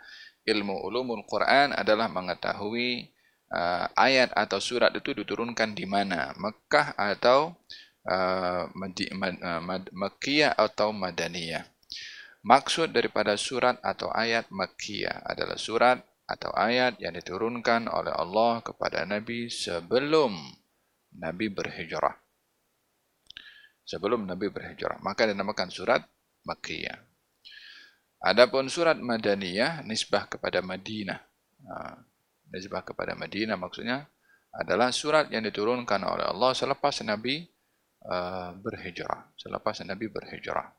ilmu 0.49 0.81
ulumul 0.81 1.21
Quran 1.29 1.77
adalah 1.77 2.09
mengetahui 2.09 3.13
uh, 3.53 3.85
ayat 3.93 4.33
atau 4.33 4.57
surat 4.57 4.89
itu 4.97 5.13
diturunkan 5.13 5.77
di 5.77 5.85
mana, 5.85 6.33
Mekah 6.37 6.97
atau 6.97 7.53
Uh, 8.07 8.71
uh, 8.71 9.61
Makkiyah 9.91 10.55
atau 10.55 10.95
Madaniyah. 10.95 11.67
Maksud 12.39 12.95
daripada 12.95 13.35
surat 13.35 13.75
atau 13.83 14.07
ayat 14.15 14.47
Makkiyah 14.47 15.27
adalah 15.27 15.59
surat 15.59 15.99
atau 16.29 16.53
ayat 16.55 16.95
yang 17.03 17.17
diturunkan 17.17 17.91
oleh 17.91 18.13
Allah 18.15 18.63
kepada 18.63 19.03
Nabi 19.03 19.51
sebelum 19.51 20.31
Nabi 21.19 21.51
berhijrah. 21.51 22.15
Sebelum 23.83 24.23
Nabi 24.29 24.47
berhijrah. 24.47 25.01
Maka 25.01 25.27
dinamakan 25.27 25.67
surat 25.73 26.05
Makkiyah. 26.45 27.09
Adapun 28.23 28.69
surat 28.69 28.95
Madaniyah 28.95 29.83
nisbah 29.83 30.29
kepada 30.29 30.61
Madinah. 30.61 31.19
Ha, 31.65 31.97
nisbah 32.53 32.85
kepada 32.85 33.17
Madinah 33.17 33.57
maksudnya 33.57 34.05
adalah 34.53 34.93
surat 34.93 35.29
yang 35.33 35.45
diturunkan 35.45 36.01
oleh 36.05 36.25
Allah 36.29 36.51
selepas 36.53 37.01
Nabi 37.05 37.45
Uh, 37.99 38.55
berhijrah 38.63 39.27
selepas 39.35 39.83
Nabi 39.83 40.07
berhijrah. 40.07 40.71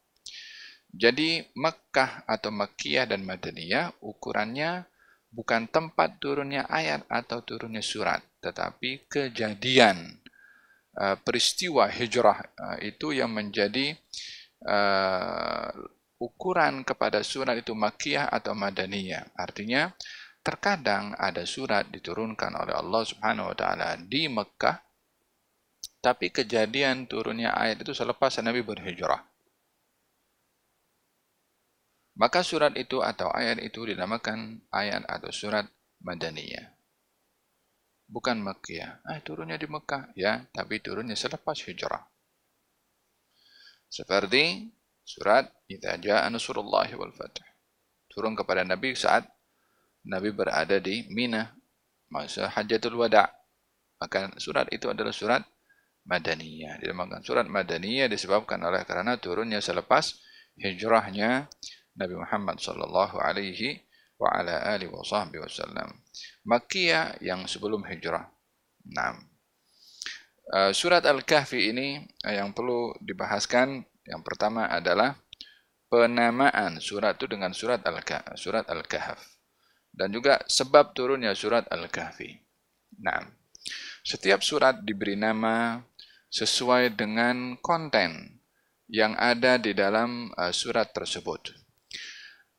Jadi 0.89 1.45
Mekah 1.53 2.25
atau 2.25 2.49
Makkiyah 2.49 3.05
dan 3.12 3.29
Madaniyah 3.29 3.93
ukurannya 4.00 4.89
bukan 5.29 5.69
tempat 5.69 6.17
turunnya 6.17 6.65
ayat 6.65 7.05
atau 7.12 7.45
turunnya 7.45 7.85
surat, 7.85 8.25
tetapi 8.41 9.05
kejadian 9.05 10.17
uh, 10.97 11.21
peristiwa 11.21 11.93
hijrah 11.93 12.41
uh, 12.57 12.81
itu 12.81 13.12
yang 13.12 13.37
menjadi 13.37 13.93
ukuran 16.17 16.89
kepada 16.89 17.21
surat 17.21 17.61
itu 17.61 17.77
Makkiyah 17.77 18.33
atau 18.33 18.57
Madaniyah. 18.57 19.37
Artinya 19.37 19.93
terkadang 20.41 21.12
ada 21.21 21.45
surat 21.45 21.85
diturunkan 21.93 22.57
oleh 22.65 22.73
Allah 22.73 23.03
Subhanahu 23.05 23.53
wa 23.53 23.57
taala 23.57 24.00
di 24.00 24.25
Mekah 24.25 24.89
tapi 26.00 26.33
kejadian 26.33 27.04
turunnya 27.04 27.52
ayat 27.52 27.85
itu 27.85 27.92
selepas 27.92 28.33
Nabi 28.40 28.64
berhijrah. 28.64 29.21
Maka 32.16 32.45
surat 32.45 32.76
itu 32.76 33.00
atau 33.00 33.33
ayat 33.33 33.61
itu 33.64 33.85
dinamakan 33.88 34.61
ayat 34.73 35.09
atau 35.09 35.33
surat 35.33 35.64
Madaniyah. 36.04 36.76
Bukan 38.11 38.42
Makkiyah. 38.42 39.07
Ah, 39.07 39.23
turunnya 39.23 39.54
di 39.54 39.71
Mekah. 39.71 40.11
Ya, 40.19 40.45
tapi 40.50 40.83
turunnya 40.83 41.14
selepas 41.14 41.54
hijrah. 41.62 42.11
Seperti 43.87 44.66
surat 45.07 45.47
Idza 45.71 45.95
jaa 46.02 46.26
nasrullahi 46.26 46.99
wal 46.99 47.14
fath. 47.14 47.38
Turun 48.11 48.35
kepada 48.35 48.66
Nabi 48.66 48.99
saat 48.99 49.30
Nabi 50.02 50.35
berada 50.35 50.83
di 50.83 51.07
Mina 51.14 51.54
masa 52.11 52.50
Hajjatul 52.50 52.99
Wada'. 52.99 53.30
Maka 54.02 54.35
surat 54.42 54.66
itu 54.75 54.90
adalah 54.90 55.14
surat 55.14 55.47
Madaniyah. 56.07 56.80
Dinamakan 56.80 57.21
surat 57.25 57.47
Madaniyah 57.47 58.09
disebabkan 58.09 58.61
oleh 58.64 58.85
kerana 58.88 59.21
turunnya 59.21 59.61
selepas 59.61 60.16
hijrahnya 60.57 61.49
Nabi 61.97 62.14
Muhammad 62.16 62.61
sallallahu 62.61 63.21
alaihi 63.21 63.85
wa 64.21 64.28
ala 64.33 64.76
alihi 64.76 64.92
wasallam. 64.92 66.04
Makkiyah 66.45 67.21
yang 67.25 67.49
sebelum 67.49 67.85
hijrah. 67.88 68.28
Naam. 68.85 69.25
Uh, 70.50 70.75
surat 70.75 71.07
Al-Kahfi 71.07 71.71
ini 71.71 72.02
uh, 72.26 72.35
yang 72.35 72.50
perlu 72.50 72.90
dibahaskan 72.99 73.87
yang 74.02 74.21
pertama 74.26 74.66
adalah 74.66 75.14
penamaan 75.87 76.83
surat 76.83 77.14
itu 77.14 77.30
dengan 77.30 77.54
surat 77.54 77.80
Al-Kahf, 77.87 78.35
surat 78.35 78.66
Al-Kahf. 78.66 79.21
Dan 79.90 80.11
juga 80.11 80.42
sebab 80.47 80.95
turunnya 80.95 81.35
surat 81.38 81.71
Al-Kahfi. 81.71 82.35
Naam. 82.99 83.30
Setiap 84.02 84.40
surat 84.40 84.80
diberi 84.83 85.14
nama 85.14 85.78
sesuai 86.31 86.95
dengan 86.95 87.59
konten 87.59 88.41
yang 88.87 89.19
ada 89.19 89.59
di 89.59 89.75
dalam 89.75 90.31
uh, 90.35 90.55
surat 90.55 90.95
tersebut. 90.95 91.55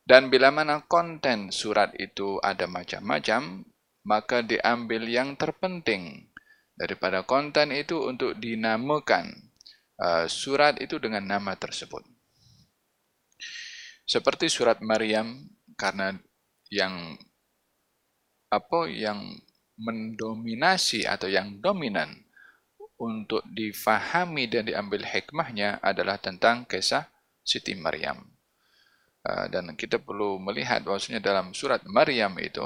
Dan 0.03 0.27
bila 0.27 0.51
mana 0.51 0.83
konten 0.87 1.55
surat 1.55 1.95
itu 1.95 2.35
ada 2.43 2.67
macam-macam, 2.67 3.63
maka 4.03 4.43
diambil 4.43 5.07
yang 5.07 5.39
terpenting 5.39 6.27
daripada 6.75 7.23
konten 7.23 7.71
itu 7.71 7.95
untuk 8.01 8.35
dinamakan 8.35 9.31
uh, 10.01 10.25
surat 10.27 10.75
itu 10.83 10.99
dengan 10.99 11.23
nama 11.27 11.55
tersebut. 11.55 12.03
Seperti 14.03 14.51
surat 14.51 14.83
Maryam 14.83 15.47
karena 15.79 16.11
yang 16.67 17.15
apa 18.51 18.91
yang 18.91 19.39
mendominasi 19.79 21.07
atau 21.07 21.31
yang 21.31 21.63
dominan 21.63 22.11
untuk 23.01 23.41
difahami 23.49 24.45
dan 24.45 24.69
diambil 24.69 25.01
hikmahnya 25.01 25.81
adalah 25.81 26.21
tentang 26.21 26.69
kisah 26.69 27.09
Siti 27.41 27.73
Maryam. 27.73 28.21
Uh, 29.25 29.49
dan 29.49 29.73
kita 29.73 29.97
perlu 29.97 30.37
melihat 30.37 30.85
bahwasanya 30.85 31.21
dalam 31.21 31.53
surat 31.57 31.81
Maryam 31.89 32.37
itu 32.37 32.65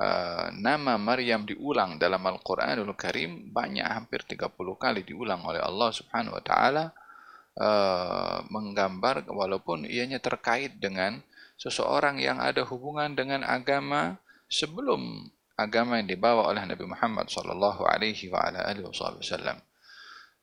uh, 0.00 0.48
nama 0.56 0.96
Maryam 0.96 1.44
diulang 1.44 2.00
dalam 2.00 2.24
Al-Qur'anul 2.24 2.96
Karim 2.96 3.52
banyak 3.52 3.84
hampir 3.84 4.24
30 4.24 4.48
kali 4.56 5.04
diulang 5.04 5.44
oleh 5.44 5.60
Allah 5.60 5.90
Subhanahu 5.92 6.40
wa 6.40 6.44
taala 6.44 6.84
Uh, 7.60 8.46
menggambar 8.48 9.26
walaupun 9.26 9.82
ianya 9.84 10.22
terkait 10.22 10.78
dengan 10.78 11.20
seseorang 11.60 12.16
yang 12.16 12.40
ada 12.40 12.62
hubungan 12.64 13.12
dengan 13.12 13.42
agama 13.44 14.16
sebelum 14.48 15.28
agama 15.60 16.00
yang 16.00 16.08
dibawa 16.08 16.48
oleh 16.48 16.64
Nabi 16.64 16.88
Muhammad 16.88 17.28
sallallahu 17.28 17.84
alaihi 17.84 18.32
wa 18.32 18.40
ala 18.48 18.64
alihi 18.64 18.88
wasallam. 18.88 19.60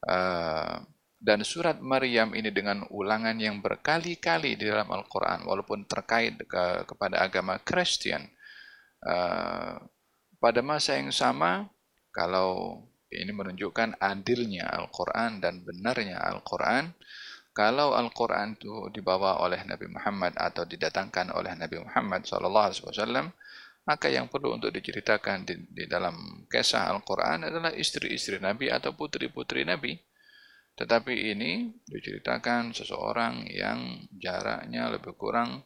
Uh, 0.05 0.77
dan 1.17 1.41
surat 1.41 1.81
Maryam 1.81 2.37
ini 2.37 2.53
dengan 2.53 2.85
ulangan 2.93 3.33
yang 3.41 3.57
berkali-kali 3.57 4.53
di 4.53 4.69
dalam 4.69 4.85
Al-Quran 4.93 5.49
walaupun 5.49 5.89
terkait 5.89 6.37
ke, 6.45 6.85
kepada 6.85 7.25
agama 7.25 7.57
Kristen. 7.65 8.29
Uh, 9.01 9.81
pada 10.37 10.61
masa 10.61 11.01
yang 11.01 11.09
sama 11.09 11.65
kalau 12.13 12.81
ini 13.09 13.33
menunjukkan 13.33 13.97
adilnya 13.97 14.69
Al-Quran 14.69 15.41
dan 15.41 15.65
benarnya 15.65 16.21
Al-Quran. 16.21 16.93
Kalau 17.57 17.97
Al-Quran 17.97 18.53
itu 18.53 18.93
dibawa 18.93 19.41
oleh 19.41 19.57
Nabi 19.65 19.89
Muhammad 19.89 20.37
atau 20.37 20.61
didatangkan 20.69 21.33
oleh 21.33 21.57
Nabi 21.57 21.81
Muhammad 21.81 22.29
SAW, 22.29 23.33
maka 23.87 24.11
yang 24.11 24.27
perlu 24.27 24.59
untuk 24.59 24.69
diceritakan 24.69 25.47
di, 25.47 25.55
di 25.71 25.87
dalam 25.87 26.43
kisah 26.51 26.91
Al-Quran 26.91 27.47
adalah 27.47 27.71
istri-istri 27.71 28.37
Nabi 28.43 28.67
atau 28.67 28.91
putri-putri 28.93 29.63
Nabi. 29.63 29.95
Tetapi 30.77 31.33
ini 31.33 31.73
diceritakan 31.87 32.75
seseorang 32.75 33.47
yang 33.49 34.05
jaraknya 34.13 34.91
lebih 34.91 35.15
kurang 35.15 35.65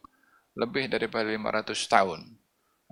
lebih 0.56 0.88
daripada 0.88 1.28
500 1.28 1.74
tahun 1.90 2.20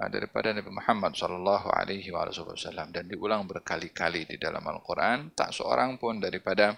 Ah, 0.01 0.09
daripada 0.09 0.57
Nabi 0.57 0.73
Muhammad 0.73 1.13
sallallahu 1.13 1.77
alaihi 1.77 2.09
wasallam 2.09 2.89
dan 2.89 3.05
diulang 3.05 3.45
berkali-kali 3.45 4.25
di 4.25 4.41
dalam 4.41 4.65
Al-Qur'an 4.65 5.29
tak 5.37 5.53
seorang 5.53 6.01
pun 6.01 6.17
daripada 6.17 6.73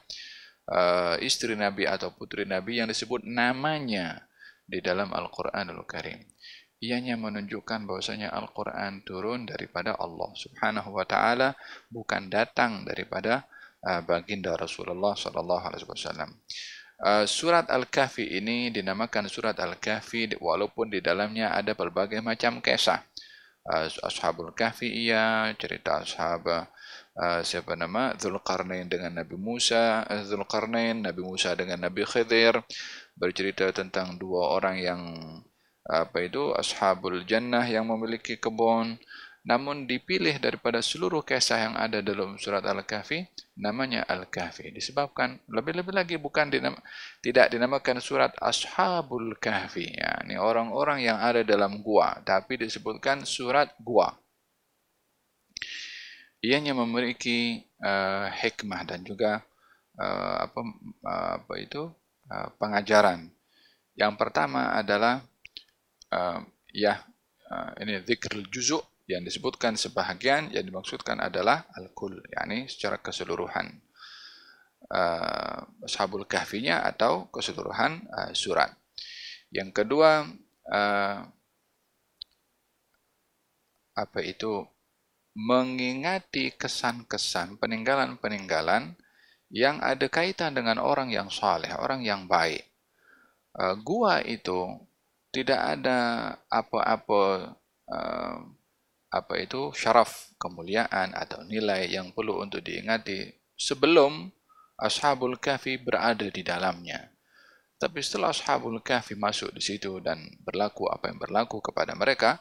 uh, 0.67 1.15
istri 1.23 1.55
Nabi 1.55 1.87
atau 1.87 2.11
putri 2.19 2.43
Nabi 2.43 2.83
yang 2.83 2.91
disebut 2.91 3.23
namanya 3.23 4.27
di 4.67 4.83
dalam 4.83 5.15
Al-Qur'anul 5.15 5.87
Karim. 5.87 6.19
Ianya 6.83 7.15
menunjukkan 7.15 7.87
bahwasanya 7.87 8.35
Al-Qur'an 8.35 9.07
turun 9.07 9.47
daripada 9.47 9.95
Allah 9.95 10.35
Subhanahu 10.35 10.99
wa 10.99 11.07
taala 11.07 11.55
bukan 11.87 12.27
datang 12.27 12.83
daripada 12.83 13.47
uh, 13.87 14.03
baginda 14.03 14.59
Rasulullah 14.59 15.15
sallallahu 15.15 15.62
alaihi 15.62 15.87
wasallam. 15.87 16.35
Uh, 16.99 17.23
surat 17.23 17.71
Al-Kahfi 17.71 18.35
ini 18.35 18.75
dinamakan 18.75 19.31
surat 19.31 19.55
Al-Kahfi 19.62 20.35
walaupun 20.43 20.91
di 20.91 20.99
dalamnya 20.99 21.55
ada 21.55 21.79
berbagai 21.79 22.19
macam 22.19 22.59
kisah 22.59 22.99
ashabul 24.03 24.51
kahfi 24.51 24.91
iya 24.91 25.55
cerita 25.55 26.03
ashab 26.03 26.51
uh, 26.51 27.41
siapa 27.47 27.79
nama 27.79 28.11
Zulkarnain 28.19 28.91
dengan 28.91 29.23
Nabi 29.23 29.39
Musa 29.39 30.03
uh, 30.03 30.23
Zulkarnain 30.27 30.99
Nabi 30.99 31.23
Musa 31.23 31.55
dengan 31.55 31.79
Nabi 31.79 32.03
Khidir 32.03 32.59
bercerita 33.15 33.71
tentang 33.71 34.19
dua 34.19 34.51
orang 34.59 34.77
yang 34.83 35.01
apa 35.87 36.23
itu? 36.23 36.55
Ashabul 36.55 37.27
jannah 37.27 37.66
yang 37.66 37.90
memiliki 37.90 38.38
kebun. 38.38 38.99
Namun 39.42 39.90
dipilih 39.90 40.38
daripada 40.38 40.79
seluruh 40.79 41.27
kisah 41.27 41.66
yang 41.66 41.75
ada 41.75 41.99
dalam 41.99 42.38
surat 42.38 42.62
Al-Kahfi 42.62 43.27
namanya 43.59 44.07
Al-Kahfi. 44.07 44.71
Disebabkan 44.71 45.42
lebih-lebih 45.51 45.90
lagi 45.90 46.14
bukan 46.14 46.47
dinam 46.47 46.79
tidak 47.18 47.51
dinamakan 47.51 47.99
surat 47.99 48.31
Ashabul 48.38 49.35
Kahfi. 49.42 49.99
Ya 49.99 50.23
ini 50.23 50.38
orang-orang 50.38 51.03
yang 51.03 51.18
ada 51.18 51.42
dalam 51.42 51.83
gua 51.83 52.23
tapi 52.23 52.55
disebutkan 52.55 53.27
surat 53.27 53.75
gua. 53.83 54.14
Ianya 56.38 56.75
memiliki 56.79 57.66
uh, 57.83 58.31
hikmah 58.31 58.87
dan 58.87 59.03
juga 59.03 59.42
uh, 59.99 60.47
apa 60.47 60.61
uh, 61.03 61.31
apa 61.42 61.55
itu? 61.59 61.90
Uh, 62.31 62.49
pengajaran. 62.62 63.27
Yang 63.99 64.14
pertama 64.23 64.71
adalah 64.71 65.27
uh, 66.12 66.44
ya 66.68 67.01
uh, 67.48 67.70
ini 67.81 68.05
zikr 68.05 68.44
juzuk 68.53 68.85
yang 69.11 69.25
disebutkan 69.27 69.75
sebahagian 69.75 70.53
yang 70.55 70.62
dimaksudkan 70.62 71.18
adalah 71.18 71.66
al-kul 71.75 72.22
yakni 72.31 72.68
secara 72.70 73.01
keseluruhan. 73.01 73.83
Uh, 74.92 75.62
ashabul 75.87 76.27
kahfinya 76.29 76.85
atau 76.85 77.31
keseluruhan 77.33 78.03
uh, 78.12 78.33
surat. 78.37 78.77
Yang 79.48 79.70
kedua 79.72 80.27
uh, 80.68 81.18
apa 83.96 84.20
itu? 84.20 84.68
Mengingati 85.33 86.53
kesan-kesan 86.53 87.57
peninggalan-peninggalan 87.57 89.01
yang 89.48 89.81
ada 89.81 90.05
kaitan 90.12 90.53
dengan 90.53 90.77
orang 90.77 91.09
yang 91.09 91.33
saleh, 91.33 91.72
orang 91.72 92.05
yang 92.05 92.29
baik. 92.29 92.68
Gua 93.81 94.20
itu 94.20 94.77
tidak 95.33 95.61
ada 95.81 95.99
apa-apa 96.53 97.57
uh, 97.88 98.38
apa 99.12 99.35
itu 99.40 99.73
syaraf 99.73 100.37
kemuliaan 100.37 101.16
atau 101.16 101.40
nilai 101.45 101.88
yang 101.88 102.12
perlu 102.12 102.45
untuk 102.45 102.61
diingati 102.61 103.33
sebelum 103.57 104.29
ashabul 104.77 105.40
kahfi 105.40 105.81
berada 105.81 106.29
di 106.29 106.45
dalamnya. 106.45 107.12
Tapi 107.81 107.99
setelah 108.05 108.31
ashabul 108.31 108.79
kahfi 108.85 109.16
masuk 109.16 109.57
di 109.57 109.64
situ 109.64 109.99
dan 110.05 110.21
berlaku 110.45 110.87
apa 110.87 111.11
yang 111.11 111.18
berlaku 111.18 111.64
kepada 111.64 111.97
mereka, 111.97 112.38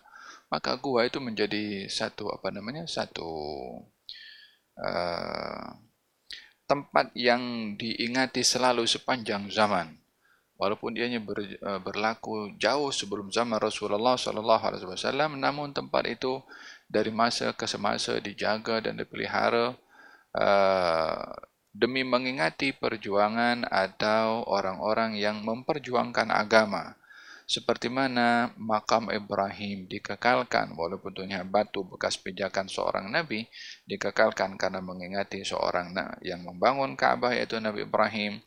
maka 0.52 0.76
gua 0.76 1.08
itu 1.08 1.24
menjadi 1.24 1.88
satu 1.88 2.28
apa 2.28 2.52
namanya 2.52 2.86
satu 2.86 3.32
uh, 4.80 5.68
tempat 6.68 7.12
yang 7.16 7.74
diingati 7.76 8.44
selalu 8.44 8.84
sepanjang 8.88 9.48
zaman 9.48 10.01
walaupun 10.62 10.94
ianya 10.94 11.18
ber, 11.18 11.42
uh, 11.42 11.82
berlaku 11.82 12.54
jauh 12.62 12.94
sebelum 12.94 13.34
zaman 13.34 13.58
Rasulullah 13.58 14.14
sallallahu 14.14 14.62
alaihi 14.62 14.86
wasallam 14.86 15.42
namun 15.42 15.74
tempat 15.74 16.06
itu 16.06 16.38
dari 16.86 17.10
masa 17.10 17.58
ke 17.58 17.66
semasa 17.66 18.22
dijaga 18.22 18.78
dan 18.86 19.02
dipelihara 19.02 19.74
uh, 20.38 21.34
demi 21.74 22.04
mengingati 22.06 22.76
perjuangan 22.76 23.64
atau 23.66 24.44
orang-orang 24.46 25.16
yang 25.16 25.40
memperjuangkan 25.42 26.30
agama. 26.30 27.00
Seperti 27.52 27.92
mana 27.92 28.56
makam 28.56 29.12
Ibrahim 29.12 29.84
dikekalkan 29.84 30.72
walaupun 30.72 31.12
tuhnya 31.12 31.44
batu 31.44 31.84
bekas 31.84 32.16
pijakan 32.16 32.72
seorang 32.72 33.12
nabi 33.12 33.44
dikekalkan 33.92 34.56
karena 34.56 34.80
mengingati 34.80 35.44
seorang 35.44 35.92
yang 36.24 36.48
membangun 36.48 36.96
Ka'bah 36.96 37.36
yaitu 37.36 37.60
Nabi 37.60 37.84
Ibrahim 37.84 38.40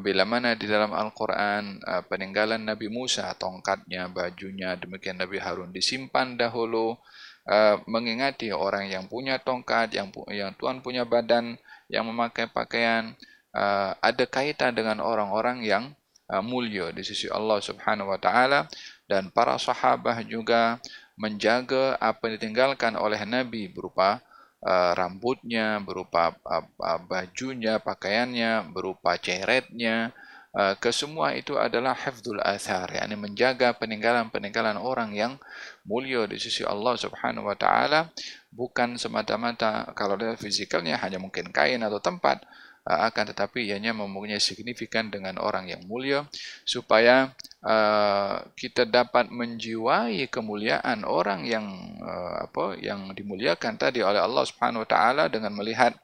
bila 0.00 0.24
mana 0.24 0.56
di 0.56 0.64
dalam 0.64 0.96
Al-Quran 0.96 1.76
uh, 1.84 2.02
peninggalan 2.08 2.64
Nabi 2.64 2.88
Musa, 2.88 3.28
tongkatnya, 3.36 4.08
bajunya, 4.08 4.80
demikian 4.80 5.20
Nabi 5.20 5.36
Harun 5.36 5.76
disimpan 5.76 6.40
dahulu 6.40 6.96
uh, 7.44 7.76
mengingati 7.84 8.48
orang 8.48 8.88
yang 8.88 9.04
punya 9.12 9.36
tongkat, 9.36 9.92
yang 9.92 10.08
yang 10.32 10.56
Tuhan 10.56 10.80
punya 10.80 11.04
badan, 11.04 11.60
yang 11.92 12.08
memakai 12.08 12.48
pakaian, 12.48 13.12
uh, 13.52 13.92
ada 14.00 14.24
kaitan 14.24 14.72
dengan 14.72 15.04
orang-orang 15.04 15.60
yang 15.64 15.92
mulia 16.40 16.88
di 16.88 17.04
sisi 17.04 17.28
Allah 17.28 17.60
Subhanahu 17.60 18.08
Wa 18.08 18.18
Taala. 18.18 18.60
Dan 19.04 19.28
para 19.28 19.60
sahabat 19.60 20.24
juga 20.24 20.80
menjaga 21.20 22.00
apa 22.00 22.26
yang 22.26 22.40
ditinggalkan 22.40 22.96
oleh 22.96 23.20
Nabi 23.28 23.68
berupa 23.68 24.24
Uh, 24.64 24.96
rambutnya, 24.96 25.76
berupa 25.84 26.32
uh, 26.40 26.64
uh, 26.80 27.00
bajunya, 27.04 27.76
pakaiannya, 27.76 28.72
berupa 28.72 29.20
ceretnya. 29.20 30.12
Kesemua 30.54 31.34
itu 31.34 31.58
adalah 31.58 31.98
hafdul 31.98 32.38
athar, 32.38 32.86
yakni 32.86 33.18
menjaga 33.18 33.74
peninggalan-peninggalan 33.74 34.78
orang 34.78 35.10
yang 35.10 35.34
mulia 35.82 36.30
di 36.30 36.38
sisi 36.38 36.62
Allah 36.62 36.94
Subhanahu 36.94 37.50
wa 37.50 37.58
taala 37.58 38.14
bukan 38.54 38.94
semata-mata 38.94 39.90
kalau 39.98 40.14
dia 40.14 40.38
fizikalnya 40.38 40.94
hanya 41.02 41.18
mungkin 41.18 41.50
kain 41.50 41.82
atau 41.82 41.98
tempat 41.98 42.46
akan 42.84 43.32
tetapi 43.32 43.64
ianya 43.64 43.96
mempunyai 43.96 44.38
signifikan 44.38 45.08
dengan 45.08 45.40
orang 45.40 45.72
yang 45.72 45.82
mulia 45.88 46.28
supaya 46.68 47.32
Uh, 47.64 48.44
kita 48.60 48.84
dapat 48.84 49.32
menjiwai 49.32 50.28
kemuliaan 50.28 51.00
orang 51.00 51.48
yang 51.48 51.64
uh, 51.96 52.44
apa 52.44 52.76
yang 52.76 53.16
dimuliakan 53.16 53.80
tadi 53.80 54.04
oleh 54.04 54.20
Allah 54.20 54.44
Subhanahu 54.44 54.84
wa 54.84 54.88
taala 54.92 55.32
dengan 55.32 55.48
melihat 55.56 55.96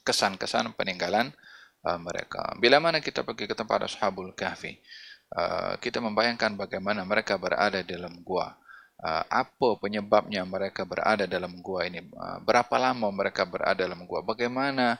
kesan-kesan 0.00 0.72
peninggalan 0.72 1.28
uh, 1.84 2.00
mereka. 2.00 2.56
Bila 2.56 2.80
mana 2.80 3.04
kita 3.04 3.20
pergi 3.20 3.44
ke 3.44 3.52
tempat 3.52 3.84
Ashabul 3.84 4.32
Kahfi, 4.32 4.80
uh, 5.36 5.76
kita 5.76 6.00
membayangkan 6.00 6.56
bagaimana 6.56 7.04
mereka 7.04 7.36
berada 7.36 7.84
dalam 7.84 8.24
gua. 8.24 8.56
Uh, 8.96 9.28
apa 9.28 9.76
penyebabnya 9.76 10.40
mereka 10.48 10.88
berada 10.88 11.28
dalam 11.28 11.60
gua 11.60 11.84
ini? 11.84 12.00
Uh, 12.16 12.40
berapa 12.48 12.80
lama 12.80 13.12
mereka 13.12 13.44
berada 13.44 13.84
dalam 13.84 14.08
gua? 14.08 14.24
Bagaimana 14.24 14.96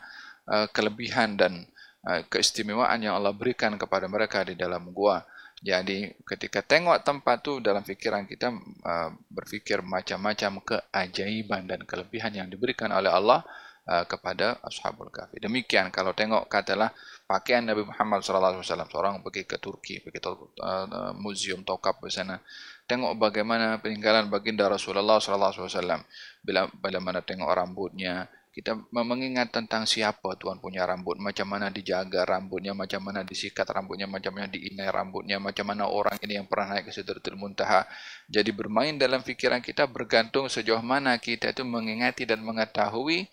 uh, 0.52 0.68
kelebihan 0.68 1.40
dan 1.40 1.64
keistimewaan 2.02 2.98
yang 2.98 3.14
Allah 3.14 3.32
berikan 3.32 3.78
kepada 3.80 4.04
mereka 4.04 4.44
di 4.44 4.52
dalam 4.52 4.92
gua? 4.92 5.24
Jadi 5.62 6.11
ketika 6.27 6.59
tengok 6.59 7.07
tempat 7.07 7.46
tu 7.46 7.62
dalam 7.62 7.87
fikiran 7.87 8.27
kita 8.27 8.51
uh, 8.83 9.14
berfikir 9.31 9.79
macam-macam 9.79 10.59
keajaiban 10.59 11.70
dan 11.70 11.87
kelebihan 11.87 12.35
yang 12.35 12.51
diberikan 12.51 12.90
oleh 12.90 13.14
Allah 13.14 13.46
uh, 13.87 14.03
kepada 14.03 14.59
Ashabul 14.66 15.14
Kahfi. 15.14 15.38
Demikian 15.38 15.94
kalau 15.94 16.18
tengok 16.18 16.51
katalah 16.51 16.90
pakaian 17.31 17.62
Nabi 17.62 17.87
Muhammad 17.87 18.27
wasallam 18.27 18.90
seorang 18.90 19.22
pergi 19.22 19.46
ke 19.46 19.62
Turki, 19.62 20.03
pergi 20.03 20.18
ke 20.18 20.31
uh, 20.35 21.14
museum 21.14 21.62
Tokap 21.62 22.03
di 22.03 22.11
sana. 22.11 22.42
Tengok 22.83 23.14
bagaimana 23.14 23.79
peninggalan 23.79 24.27
baginda 24.27 24.66
Rasulullah 24.66 25.22
wasallam. 25.22 26.03
Bila 26.42 26.66
bila 26.75 26.98
mana 26.98 27.22
tengok 27.22 27.46
rambutnya, 27.46 28.27
kita 28.52 28.76
mengingat 28.92 29.48
tentang 29.48 29.88
siapa 29.88 30.36
Tuhan 30.36 30.60
punya 30.60 30.84
rambut, 30.84 31.16
macam 31.16 31.48
mana 31.48 31.72
dijaga 31.72 32.28
rambutnya, 32.28 32.76
macam 32.76 33.00
mana 33.00 33.24
disikat 33.24 33.64
rambutnya, 33.64 34.04
macam 34.04 34.36
mana 34.36 34.44
diinai 34.52 34.92
rambutnya, 34.92 35.40
macam 35.40 35.72
mana 35.72 35.88
orang 35.88 36.20
ini 36.20 36.36
yang 36.36 36.44
pernah 36.44 36.76
naik 36.76 36.88
ke 36.88 36.92
Sidratul 36.92 37.40
Muntaha. 37.40 37.88
Jadi 38.28 38.52
bermain 38.52 39.00
dalam 39.00 39.24
fikiran 39.24 39.64
kita 39.64 39.88
bergantung 39.88 40.52
sejauh 40.52 40.84
mana 40.84 41.16
kita 41.16 41.48
itu 41.48 41.64
mengingati 41.64 42.28
dan 42.28 42.44
mengetahui 42.44 43.24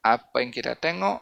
apa 0.00 0.36
yang 0.40 0.48
kita 0.48 0.80
tengok 0.80 1.20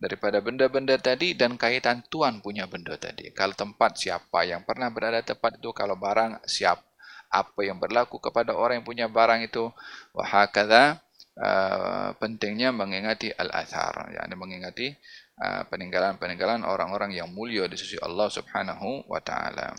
daripada 0.00 0.40
benda-benda 0.40 0.96
tadi 0.96 1.36
dan 1.36 1.60
kaitan 1.60 2.00
Tuhan 2.08 2.40
punya 2.40 2.64
benda 2.64 2.96
tadi. 2.96 3.28
Kalau 3.36 3.52
tempat 3.52 4.00
siapa 4.00 4.48
yang 4.48 4.64
pernah 4.64 4.88
berada 4.88 5.20
tempat 5.20 5.60
itu, 5.60 5.76
kalau 5.76 6.00
barang 6.00 6.40
siapa 6.48 6.88
apa 7.28 7.60
yang 7.60 7.76
berlaku 7.76 8.16
kepada 8.16 8.56
orang 8.56 8.80
yang 8.80 8.86
punya 8.88 9.06
barang 9.12 9.44
itu, 9.44 9.68
wahakadha, 10.16 11.04
Uh, 11.38 12.18
pentingnya 12.18 12.74
mengingati 12.74 13.30
al-athar 13.30 14.10
yakni 14.10 14.34
mengingati 14.34 14.90
uh, 15.38 15.62
peninggalan-peninggalan 15.70 16.66
orang-orang 16.66 17.14
yang 17.14 17.30
mulia 17.30 17.70
di 17.70 17.78
sisi 17.78 17.94
Allah 18.02 18.26
Subhanahu 18.26 19.06
wa 19.06 19.22
taala. 19.22 19.70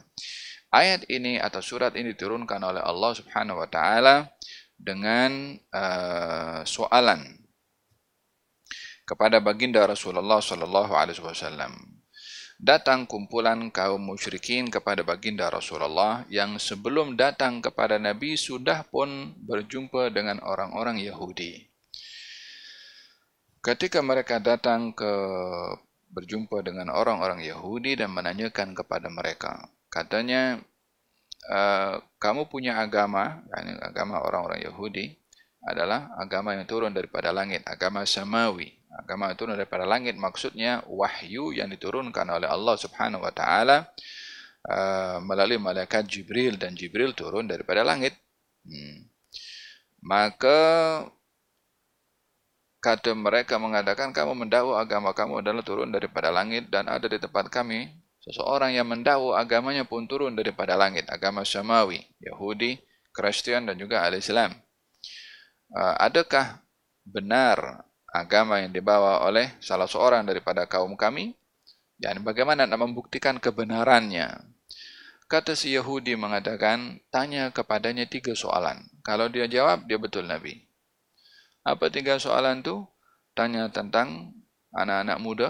Ayat 0.72 1.04
ini 1.12 1.36
atau 1.36 1.60
surat 1.60 1.92
ini 2.00 2.16
diturunkan 2.16 2.64
oleh 2.64 2.80
Allah 2.80 3.12
Subhanahu 3.12 3.60
wa 3.60 3.68
taala 3.68 4.32
dengan 4.80 5.60
uh, 5.76 6.64
soalan 6.64 7.28
kepada 9.04 9.44
baginda 9.44 9.84
Rasulullah 9.84 10.40
sallallahu 10.40 10.96
alaihi 10.96 11.20
wasallam 11.20 11.99
datang 12.60 13.08
kumpulan 13.08 13.72
kaum 13.72 14.04
musyrikin 14.04 14.68
kepada 14.68 15.00
baginda 15.00 15.48
Rasulullah 15.48 16.28
yang 16.28 16.60
sebelum 16.60 17.16
datang 17.16 17.64
kepada 17.64 17.96
Nabi 17.96 18.36
sudah 18.36 18.84
pun 18.84 19.32
berjumpa 19.40 20.12
dengan 20.12 20.44
orang-orang 20.44 21.00
Yahudi. 21.00 21.72
Ketika 23.64 24.04
mereka 24.04 24.44
datang 24.44 24.92
ke 24.92 25.12
berjumpa 26.12 26.60
dengan 26.60 26.92
orang-orang 26.92 27.48
Yahudi 27.48 27.96
dan 27.96 28.12
menanyakan 28.12 28.76
kepada 28.76 29.08
mereka, 29.08 29.72
katanya, 29.88 30.60
e, 31.48 31.60
kamu 32.20 32.48
punya 32.48 32.80
agama, 32.80 33.44
agama 33.84 34.20
orang-orang 34.24 34.64
Yahudi 34.64 35.16
adalah 35.64 36.12
agama 36.18 36.56
yang 36.56 36.66
turun 36.66 36.96
daripada 36.96 37.36
langit, 37.36 37.62
agama 37.68 38.08
samawi 38.08 38.79
agama 39.00 39.32
turun 39.34 39.56
daripada 39.56 39.88
langit 39.88 40.20
maksudnya 40.20 40.84
wahyu 40.86 41.56
yang 41.56 41.72
diturunkan 41.72 42.28
oleh 42.28 42.52
Allah 42.52 42.76
Subhanahu 42.76 43.24
wa 43.24 43.32
taala 43.32 43.88
uh, 44.68 45.18
melalui 45.24 45.58
malaikat 45.58 46.04
Jibril 46.06 46.60
dan 46.60 46.76
Jibril 46.76 47.16
turun 47.16 47.48
daripada 47.48 47.88
langit. 47.88 48.18
Hmm. 48.68 49.08
Maka 50.04 50.60
kata 52.80 53.12
mereka 53.12 53.60
mengatakan 53.60 54.16
kamu 54.16 54.48
mendakwa 54.48 54.80
agama 54.80 55.12
kamu 55.12 55.44
adalah 55.44 55.64
turun 55.64 55.92
daripada 55.92 56.32
langit 56.32 56.72
dan 56.72 56.88
ada 56.88 57.12
di 57.12 57.20
tempat 57.20 57.52
kami 57.52 57.92
seseorang 58.24 58.72
yang 58.72 58.88
mendakwa 58.88 59.36
agamanya 59.36 59.84
pun 59.84 60.08
turun 60.08 60.36
daripada 60.36 60.80
langit 60.80 61.08
agama 61.12 61.44
Samawi 61.44 62.04
Yahudi 62.24 62.80
Kristian 63.12 63.68
dan 63.68 63.76
juga 63.76 64.04
Al-Islam. 64.08 64.56
Uh, 65.70 65.96
adakah 66.00 66.64
benar 67.04 67.89
agama 68.14 68.62
yang 68.62 68.74
dibawa 68.74 69.26
oleh 69.26 69.54
salah 69.62 69.86
seorang 69.86 70.26
daripada 70.26 70.66
kaum 70.66 70.98
kami 70.98 71.38
dan 72.00 72.24
bagaimana 72.24 72.64
nak 72.64 72.80
membuktikan 72.80 73.38
kebenarannya. 73.38 74.40
Kata 75.30 75.54
si 75.54 75.78
Yahudi 75.78 76.18
mengatakan, 76.18 77.06
tanya 77.14 77.54
kepadanya 77.54 78.10
tiga 78.10 78.34
soalan. 78.34 78.90
Kalau 79.06 79.30
dia 79.30 79.46
jawab, 79.46 79.86
dia 79.86 80.02
betul 80.02 80.26
Nabi. 80.26 80.58
Apa 81.62 81.94
tiga 81.94 82.18
soalan 82.18 82.66
tu? 82.66 82.82
Tanya 83.38 83.70
tentang 83.70 84.34
anak-anak 84.74 85.18
muda, 85.22 85.50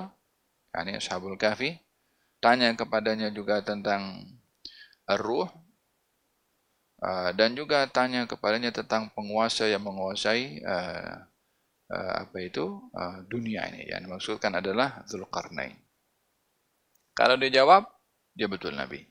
ini 0.76 1.00
Ashabul 1.00 1.40
Kahfi. 1.40 1.80
Tanya 2.44 2.76
kepadanya 2.76 3.32
juga 3.32 3.64
tentang 3.64 4.28
ruh. 5.08 5.48
Uh, 7.00 7.32
dan 7.40 7.56
juga 7.56 7.88
tanya 7.88 8.28
kepadanya 8.28 8.76
tentang 8.76 9.08
penguasa 9.16 9.64
yang 9.72 9.88
menguasai 9.88 10.60
uh, 10.60 11.24
uh, 11.90 12.14
apa 12.26 12.38
itu 12.42 12.66
uh, 12.94 13.26
dunia 13.26 13.66
ini 13.74 13.90
yang 13.90 14.06
dimaksudkan 14.06 14.54
adalah 14.58 15.04
Zulkarnain. 15.10 15.76
Kalau 17.18 17.36
dia 17.36 17.62
jawab, 17.62 17.90
dia 18.32 18.48
betul 18.48 18.78
Nabi. 18.78 19.04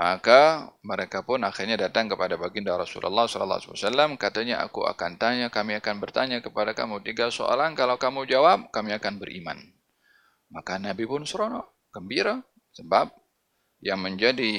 Maka 0.00 0.72
mereka 0.80 1.20
pun 1.20 1.44
akhirnya 1.44 1.76
datang 1.76 2.08
kepada 2.08 2.40
baginda 2.40 2.72
Rasulullah 2.72 3.28
sallallahu 3.28 3.60
alaihi 3.60 3.74
wasallam 3.76 4.10
katanya 4.16 4.64
aku 4.64 4.88
akan 4.88 5.20
tanya 5.20 5.52
kami 5.52 5.76
akan 5.76 6.00
bertanya 6.00 6.40
kepada 6.40 6.72
kamu 6.72 7.04
tiga 7.04 7.28
soalan 7.28 7.76
kalau 7.76 8.00
kamu 8.00 8.24
jawab 8.24 8.72
kami 8.72 8.96
akan 8.96 9.20
beriman. 9.20 9.60
Maka 10.48 10.80
Nabi 10.80 11.04
pun 11.04 11.28
seronok, 11.28 11.92
gembira 11.92 12.40
sebab 12.72 13.12
yang 13.84 14.00
menjadi 14.00 14.52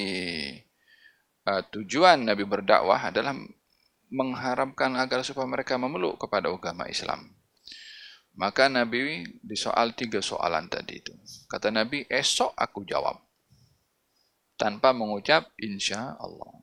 uh, 1.48 1.62
tujuan 1.74 2.22
Nabi 2.22 2.46
berdakwah 2.46 3.10
adalah 3.10 3.34
mengharapkan 4.12 4.92
agar 5.00 5.24
supaya 5.24 5.48
mereka 5.48 5.80
memeluk 5.80 6.20
kepada 6.20 6.52
agama 6.52 6.84
Islam. 6.84 7.32
Maka 8.36 8.68
Nabi 8.68 9.24
disoal 9.40 9.92
tiga 9.96 10.20
soalan 10.20 10.68
tadi 10.68 11.00
itu. 11.00 11.12
Kata 11.48 11.72
Nabi, 11.72 12.04
esok 12.08 12.52
aku 12.56 12.84
jawab. 12.84 13.20
Tanpa 14.56 14.92
mengucap 14.92 15.52
insya 15.60 16.16
Allah. 16.16 16.60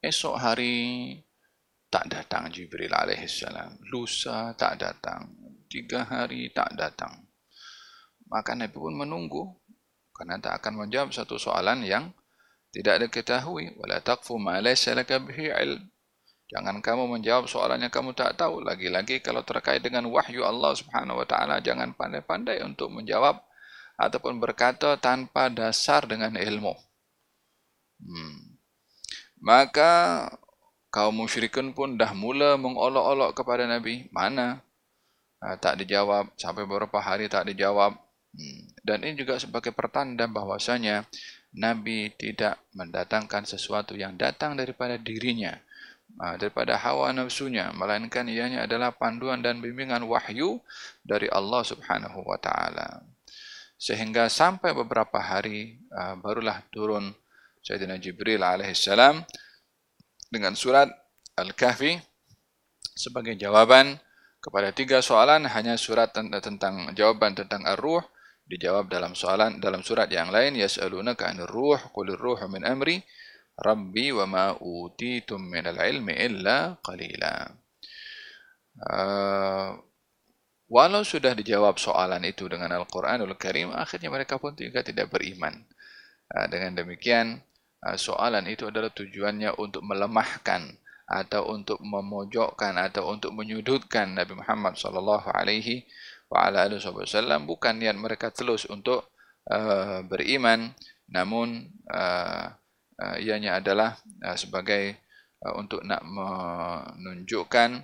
Esok 0.00 0.34
hari 0.40 0.74
tak 1.90 2.10
datang 2.10 2.50
Jibril 2.50 2.90
alaihissalam. 2.90 3.82
Lusa 3.90 4.54
tak 4.54 4.78
datang. 4.82 5.30
Tiga 5.70 6.06
hari 6.06 6.50
tak 6.54 6.74
datang. 6.74 7.26
Maka 8.30 8.54
Nabi 8.54 8.74
pun 8.74 8.94
menunggu. 8.94 9.58
Karena 10.14 10.38
tak 10.42 10.62
akan 10.62 10.86
menjawab 10.86 11.10
satu 11.14 11.38
soalan 11.38 11.86
yang 11.86 12.10
tidak 12.70 13.02
ada 13.02 13.06
ketahui 13.10 13.74
wala 13.74 13.98
taqfu 13.98 14.38
ma 14.38 14.62
laysa 14.62 14.94
laka 14.94 15.18
bihi 15.18 15.50
ilm. 15.50 15.82
Jangan 16.50 16.82
kamu 16.82 17.06
menjawab 17.18 17.46
soalannya 17.46 17.94
kamu 17.94 18.10
tak 18.14 18.34
tahu. 18.34 18.62
Lagi-lagi 18.62 19.22
kalau 19.22 19.46
terkait 19.46 19.82
dengan 19.82 20.06
wahyu 20.10 20.42
Allah 20.42 20.74
Subhanahu 20.74 21.22
wa 21.22 21.26
taala 21.26 21.62
jangan 21.62 21.94
pandai-pandai 21.94 22.62
untuk 22.66 22.90
menjawab 22.90 23.38
ataupun 23.94 24.42
berkata 24.42 24.98
tanpa 24.98 25.50
dasar 25.50 26.06
dengan 26.06 26.34
ilmu. 26.34 26.74
Hmm. 28.00 28.56
maka 29.44 30.24
kaum 30.88 31.12
musyrikin 31.12 31.76
pun 31.76 32.00
dah 32.00 32.16
mula 32.16 32.56
mengolok-olok 32.56 33.36
kepada 33.36 33.68
nabi. 33.68 34.10
Mana? 34.10 34.64
Ha, 35.42 35.60
tak 35.60 35.84
dijawab. 35.84 36.32
Sampai 36.40 36.64
beberapa 36.66 36.98
hari 36.98 37.28
tak 37.30 37.50
dijawab. 37.50 37.98
Hmm. 38.30 38.70
dan 38.86 39.02
ini 39.02 39.18
juga 39.18 39.42
sebagai 39.42 39.74
pertanda 39.74 40.30
bahwasanya 40.30 41.02
Nabi 41.50 42.14
tidak 42.14 42.62
mendatangkan 42.78 43.42
sesuatu 43.42 43.98
yang 43.98 44.14
datang 44.14 44.54
daripada 44.54 44.94
dirinya, 44.94 45.58
daripada 46.38 46.78
hawa 46.78 47.10
nafsunya, 47.10 47.74
melainkan 47.74 48.26
ianya 48.30 48.66
adalah 48.70 48.94
panduan 48.94 49.42
dan 49.42 49.58
bimbingan 49.58 50.06
wahyu 50.06 50.62
dari 51.02 51.26
Allah 51.26 51.62
Subhanahu 51.66 52.22
wa 52.22 52.38
taala. 52.38 53.02
Sehingga 53.80 54.30
sampai 54.30 54.70
beberapa 54.76 55.18
hari 55.18 55.82
barulah 56.22 56.62
turun 56.70 57.10
Sayyidina 57.66 57.98
Jibril 57.98 58.46
alaihissalam 58.46 59.24
dengan 60.30 60.54
surat 60.54 60.86
Al-Kahfi 61.34 61.98
sebagai 62.94 63.34
jawaban 63.34 63.98
kepada 64.40 64.70
tiga 64.72 65.02
soalan 65.04 65.44
hanya 65.50 65.76
surat 65.76 66.12
tentang 66.14 66.92
jawaban 66.96 67.36
tentang 67.36 67.64
ar-ruh 67.66 68.00
dijawab 68.50 68.90
dalam 68.90 69.14
soalan 69.14 69.62
dalam 69.62 69.86
surat 69.86 70.10
yang 70.10 70.34
lain 70.34 70.58
yasalunaka 70.58 71.30
'anir 71.30 71.46
ruh 71.46 71.78
qulir 71.94 72.18
ruhu 72.18 72.50
min 72.50 72.66
amri 72.66 72.98
rabbi 73.54 74.10
wa 74.10 74.26
ma 74.26 74.46
utitum 74.58 75.38
minal 75.38 75.78
ilmi 75.78 76.18
illa 76.18 76.74
qalila 76.82 77.46
uh, 78.90 79.76
walau 80.70 81.02
sudah 81.02 81.34
dijawab 81.34 81.76
soalan 81.76 82.22
itu 82.24 82.46
dengan 82.46 82.70
Al-Quranul 82.70 83.34
Karim, 83.34 83.74
akhirnya 83.74 84.08
mereka 84.08 84.38
pun 84.38 84.54
juga 84.54 84.86
tidak 84.86 85.10
beriman. 85.10 85.66
Uh, 86.30 86.46
dengan 86.46 86.78
demikian, 86.78 87.42
uh, 87.82 87.98
soalan 87.98 88.46
itu 88.46 88.70
adalah 88.70 88.88
tujuannya 88.94 89.58
untuk 89.58 89.82
melemahkan 89.82 90.70
atau 91.10 91.50
untuk 91.50 91.82
memojokkan 91.82 92.78
atau 92.78 93.10
untuk 93.10 93.34
menyudutkan 93.34 94.14
Nabi 94.14 94.38
Muhammad 94.38 94.78
sallallahu 94.78 95.26
alaihi 95.34 95.82
wasallam 96.30 97.44
bukan 97.44 97.82
niat 97.82 97.98
mereka 97.98 98.30
terus 98.30 98.64
untuk 98.70 99.10
uh, 99.50 100.06
beriman 100.06 100.70
namun 101.10 101.66
uh, 101.90 102.54
uh, 103.02 103.16
ianya 103.18 103.58
adalah 103.58 103.98
uh, 104.22 104.38
sebagai 104.38 104.94
uh, 105.42 105.58
untuk 105.58 105.82
nak 105.82 106.06
menunjukkan 106.06 107.82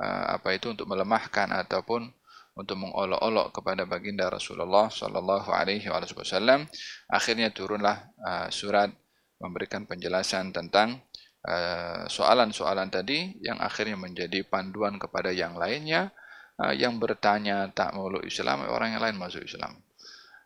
uh, 0.00 0.24
apa 0.40 0.56
itu 0.56 0.72
untuk 0.72 0.88
melemahkan 0.88 1.52
ataupun 1.52 2.08
untuk 2.52 2.76
mengolok-olok 2.80 3.52
kepada 3.52 3.88
baginda 3.88 4.28
Rasulullah 4.28 4.92
sallallahu 4.92 5.48
alaihi 5.52 5.88
wasallam. 5.88 6.68
Akhirnya 7.08 7.48
turunlah 7.48 8.12
uh, 8.20 8.48
surat 8.52 8.92
memberikan 9.40 9.84
penjelasan 9.84 10.52
tentang 10.52 11.00
Uh, 11.42 12.06
soalan-soalan 12.06 12.86
tadi 12.86 13.34
yang 13.42 13.58
akhirnya 13.58 13.98
menjadi 13.98 14.46
panduan 14.46 14.94
kepada 14.94 15.34
yang 15.34 15.58
lainnya 15.58 16.14
uh, 16.62 16.74
yang 16.74 17.02
bertanya 17.02 17.66
tak 17.74 17.98
meluk 17.98 18.22
Islam 18.22 18.62
orang 18.70 18.94
yang 18.94 19.02
lain 19.02 19.18
masuk 19.18 19.42
Islam. 19.42 19.74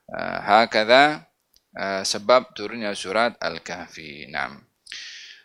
Uh, 0.08 0.38
hakada 0.40 1.28
uh, 1.76 2.00
sebab 2.00 2.56
turunnya 2.56 2.96
surat 2.96 3.36
Al-Kahfi. 3.36 4.32
Naam. 4.32 4.64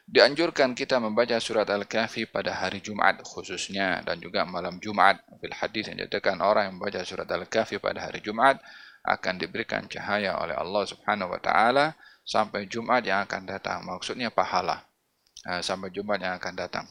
Dianjurkan 0.07 0.75
kita 0.75 0.99
membaca 0.99 1.35
surat 1.39 1.67
Al-Kahfi 1.67 2.27
pada 2.27 2.55
hari 2.55 2.79
Jumat 2.79 3.19
khususnya 3.23 3.99
dan 4.07 4.23
juga 4.23 4.47
malam 4.47 4.79
Jumat. 4.79 5.19
Fil 5.43 5.55
hadis 5.55 5.91
yang 5.91 5.99
dikatakan 5.99 6.39
orang 6.39 6.71
yang 6.71 6.75
membaca 6.79 7.03
surat 7.03 7.27
Al-Kahfi 7.27 7.79
pada 7.83 8.07
hari 8.07 8.23
Jumat 8.23 8.59
akan 9.01 9.41
diberikan 9.41 9.89
cahaya 9.89 10.37
oleh 10.37 10.53
Allah 10.53 10.83
Subhanahu 10.85 11.33
wa 11.33 11.41
taala 11.41 11.97
sampai 12.21 12.69
Jumat 12.69 13.01
yang 13.01 13.25
akan 13.25 13.49
datang. 13.49 13.81
Maksudnya 13.81 14.29
pahala. 14.29 14.85
Ah, 15.41 15.63
sampai 15.65 15.89
Jumat 15.89 16.21
yang 16.21 16.37
akan 16.37 16.53
datang. 16.53 16.85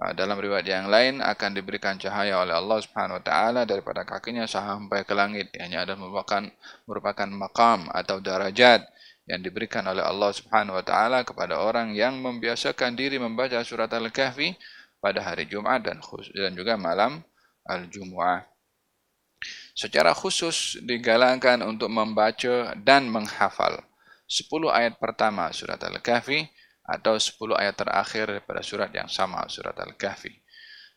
Ah, 0.00 0.16
dalam 0.16 0.40
riwayat 0.40 0.64
yang 0.64 0.88
lain 0.88 1.20
akan 1.20 1.50
diberikan 1.52 2.00
cahaya 2.00 2.40
oleh 2.40 2.56
Allah 2.56 2.80
Subhanahu 2.80 3.20
wa 3.20 3.24
taala 3.24 3.60
daripada 3.68 4.08
kakinya 4.08 4.48
sampai 4.48 5.04
ke 5.04 5.12
langit. 5.12 5.52
Ini 5.52 5.84
adalah 5.84 6.00
merupakan 6.00 6.42
merupakan 6.88 7.28
makam 7.28 7.92
atau 7.92 8.16
darajat 8.18 8.88
yang 9.28 9.40
diberikan 9.44 9.84
oleh 9.84 10.00
Allah 10.00 10.32
Subhanahu 10.32 10.80
wa 10.80 10.84
taala 10.84 11.22
kepada 11.28 11.60
orang 11.60 11.92
yang 11.92 12.18
membiasakan 12.18 12.96
diri 12.96 13.20
membaca 13.20 13.60
surat 13.62 13.92
Al-Kahfi 13.92 14.56
pada 14.98 15.20
hari 15.22 15.44
Jumat 15.44 15.84
dan 15.84 16.00
dan 16.34 16.56
juga 16.56 16.80
malam 16.80 17.20
Al-Jumu'ah. 17.68 18.48
Secara 19.76 20.16
khusus 20.16 20.80
digalakkan 20.82 21.60
untuk 21.62 21.92
membaca 21.92 22.74
dan 22.80 23.12
menghafal 23.12 23.80
10 24.26 24.48
ayat 24.72 24.96
pertama 24.96 25.52
surat 25.52 25.78
Al-Kahfi 25.78 26.48
atau 26.92 27.16
10 27.16 27.56
ayat 27.56 27.74
terakhir 27.80 28.24
daripada 28.28 28.60
surat 28.60 28.92
yang 28.92 29.08
sama 29.08 29.40
surat 29.48 29.72
Al-Kahfi. 29.72 30.32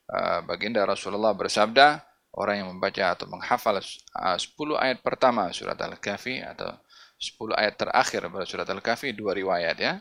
Uh, 0.06 0.44
baginda 0.44 0.84
Rasulullah 0.84 1.32
bersabda, 1.32 2.04
orang 2.36 2.62
yang 2.62 2.70
membaca 2.76 3.16
atau 3.16 3.26
menghafal 3.32 3.80
10 3.80 4.12
uh, 4.12 4.76
ayat 4.76 5.00
pertama 5.00 5.48
surat 5.56 5.80
Al-Kahfi 5.80 6.44
atau 6.44 6.68
10 7.16 7.56
ayat 7.56 7.80
terakhir 7.80 8.28
daripada 8.28 8.46
surat 8.46 8.68
Al-Kahfi 8.68 9.16
dua 9.16 9.32
riwayat 9.32 9.78
ya 9.80 9.96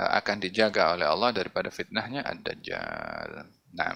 uh, 0.00 0.10
akan 0.18 0.36
dijaga 0.40 0.96
oleh 0.96 1.04
Allah 1.04 1.30
daripada 1.36 1.68
fitnahnya 1.68 2.24
Ad-Dajjal. 2.24 3.30
Nah, 3.76 3.92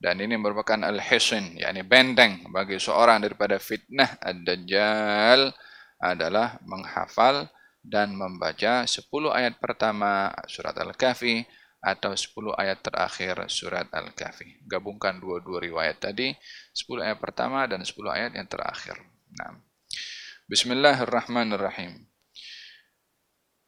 dan 0.00 0.16
ini 0.16 0.38
merupakan 0.40 0.80
al-hisin, 0.80 1.60
yakni 1.60 1.84
benteng 1.84 2.48
bagi 2.48 2.80
seorang 2.80 3.20
daripada 3.20 3.60
fitnah 3.60 4.16
Ad-Dajjal 4.22 5.52
adalah 6.00 6.56
menghafal 6.64 7.44
dan 7.80 8.12
membaca 8.12 8.84
10 8.84 9.08
ayat 9.32 9.56
pertama 9.56 10.28
surat 10.46 10.76
Al-Kahfi 10.76 11.44
atau 11.80 12.12
10 12.12 12.60
ayat 12.60 12.78
terakhir 12.84 13.40
surat 13.48 13.88
Al-Kahfi. 13.88 14.60
Gabungkan 14.68 15.16
dua-dua 15.16 15.64
riwayat 15.64 15.96
tadi, 16.00 16.32
10 16.76 17.00
ayat 17.00 17.18
pertama 17.18 17.64
dan 17.64 17.80
10 17.80 17.96
ayat 18.12 18.32
yang 18.36 18.48
terakhir. 18.48 19.00
Nah. 19.32 19.56
Bismillahirrahmanirrahim. 20.50 22.10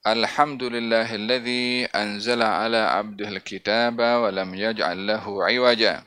Alhamdulillahilladzi 0.03 1.87
anzala 1.95 2.59
ala 2.59 2.99
abdihil 2.99 3.39
kitaba 3.39 4.19
wa 4.19 4.35
lam 4.35 4.51
yaj'al 4.51 4.99
lahu 4.99 5.47
'iwaja. 5.47 6.03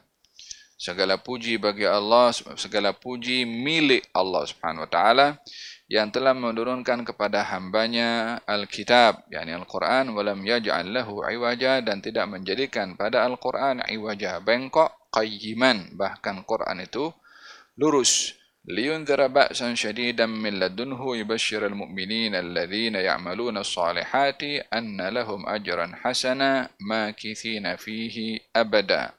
Segala 0.75 1.15
puji 1.15 1.55
bagi 1.55 1.87
Allah, 1.87 2.35
segala 2.59 2.91
puji 2.91 3.47
milik 3.47 4.03
Allah 4.11 4.43
Subhanahu 4.43 4.83
wa 4.83 4.91
taala 4.91 5.27
yang 5.85 6.09
telah 6.09 6.33
menurunkan 6.33 7.05
kepada 7.05 7.45
hambanya 7.53 8.41
Al-Kitab, 8.49 9.29
yakni 9.29 9.53
Al-Quran, 9.53 10.17
walam 10.17 10.41
yaj'al 10.41 10.89
lahu 10.89 11.21
iwaja 11.21 11.85
dan 11.85 12.01
tidak 12.01 12.25
menjadikan 12.25 12.97
pada 12.97 13.21
Al-Quran 13.21 13.85
iwaja 13.85 14.41
bengkok, 14.41 15.13
qayyiman, 15.13 15.93
bahkan 15.93 16.41
Quran 16.41 16.81
itu 16.81 17.13
lurus. 17.77 18.33
Liyunzira 18.65 19.29
ba'san 19.29 19.77
syadidan 19.77 20.33
min 20.41 20.57
ladunhu 20.57 21.13
yubashshirul 21.21 21.77
mu'minin 21.77 22.33
alladhina 22.33 22.97
ya'maluna 22.97 23.61
as-salihati 23.61 24.73
anna 24.73 25.13
lahum 25.13 25.45
ajran 25.45 25.93
hasana 26.01 26.73
makithina 26.81 27.77
fihi 27.77 28.41
abada. 28.57 29.13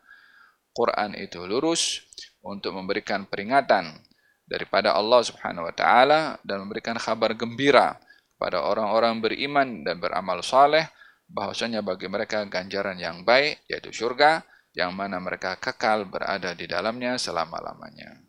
Quran 0.74 1.14
itu 1.14 1.46
lurus 1.46 2.02
untuk 2.42 2.74
memberikan 2.74 3.30
peringatan 3.30 4.02
daripada 4.46 4.94
Allah 4.94 5.20
Subhanahu 5.26 5.66
wa 5.66 5.74
taala 5.74 6.38
dan 6.46 6.62
memberikan 6.62 6.94
kabar 6.96 7.34
gembira 7.34 7.98
kepada 8.38 8.62
orang-orang 8.62 9.18
beriman 9.18 9.82
dan 9.82 9.98
beramal 9.98 10.40
saleh 10.40 10.86
bahwasanya 11.26 11.82
bagi 11.82 12.06
mereka 12.06 12.46
ganjaran 12.46 12.96
yang 12.96 13.26
baik 13.26 13.66
yaitu 13.66 13.90
syurga 13.90 14.46
yang 14.76 14.94
mana 14.94 15.18
mereka 15.18 15.58
kekal 15.58 16.06
berada 16.06 16.54
di 16.54 16.70
dalamnya 16.70 17.18
selama-lamanya. 17.18 18.22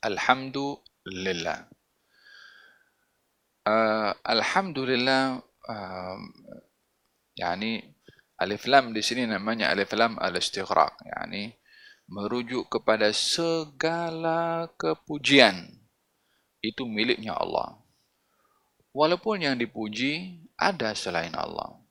Alhamdulillah. 0.00 1.68
Uh, 3.64 4.12
Alhamdulillah 4.24 5.40
uh, 5.68 6.18
yani 7.34 7.82
alif 8.38 8.68
lam 8.70 8.92
di 8.94 9.02
sini 9.02 9.26
namanya 9.26 9.72
alif 9.72 9.90
lam 9.96 10.20
al-istighraq 10.20 11.02
yani 11.02 11.50
merujuk 12.08 12.68
kepada 12.68 13.10
segala 13.12 14.68
kepujian 14.76 15.84
itu 16.64 16.88
miliknya 16.88 17.36
Allah. 17.36 17.80
Walaupun 18.94 19.42
yang 19.42 19.56
dipuji 19.58 20.40
ada 20.56 20.94
selain 20.94 21.34
Allah. 21.34 21.82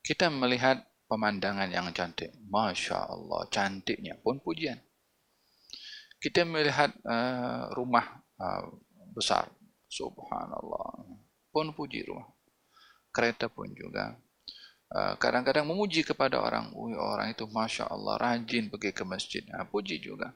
Kita 0.00 0.30
melihat 0.30 0.80
pemandangan 1.10 1.68
yang 1.68 1.90
cantik. 1.92 2.32
Masya 2.48 3.12
Allah, 3.12 3.44
cantiknya 3.50 4.14
pun 4.16 4.38
pujian. 4.40 4.78
Kita 6.18 6.46
melihat 6.46 6.94
uh, 7.02 7.70
rumah 7.74 8.24
uh, 8.38 8.64
besar. 9.12 9.50
Subhanallah. 9.90 11.18
Pun 11.50 11.74
puji 11.74 12.06
rumah. 12.06 12.28
Kereta 13.10 13.50
pun 13.50 13.72
juga. 13.74 14.14
Ah, 14.88 15.20
kadang-kadang 15.20 15.68
memuji 15.68 16.00
kepada 16.00 16.40
orang. 16.40 16.72
Orang 16.96 17.28
itu 17.28 17.44
Masya 17.44 17.92
Allah 17.92 18.16
rajin 18.16 18.72
pergi 18.72 18.96
ke 18.96 19.04
masjid. 19.04 19.44
Ha, 19.52 19.68
puji 19.68 20.00
juga. 20.00 20.32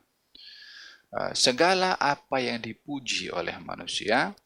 Ah, 1.09 1.33
segala 1.33 1.97
apa 1.97 2.37
yang 2.37 2.61
dipuji 2.61 3.33
oleh 3.33 3.57
manusia 3.65 4.37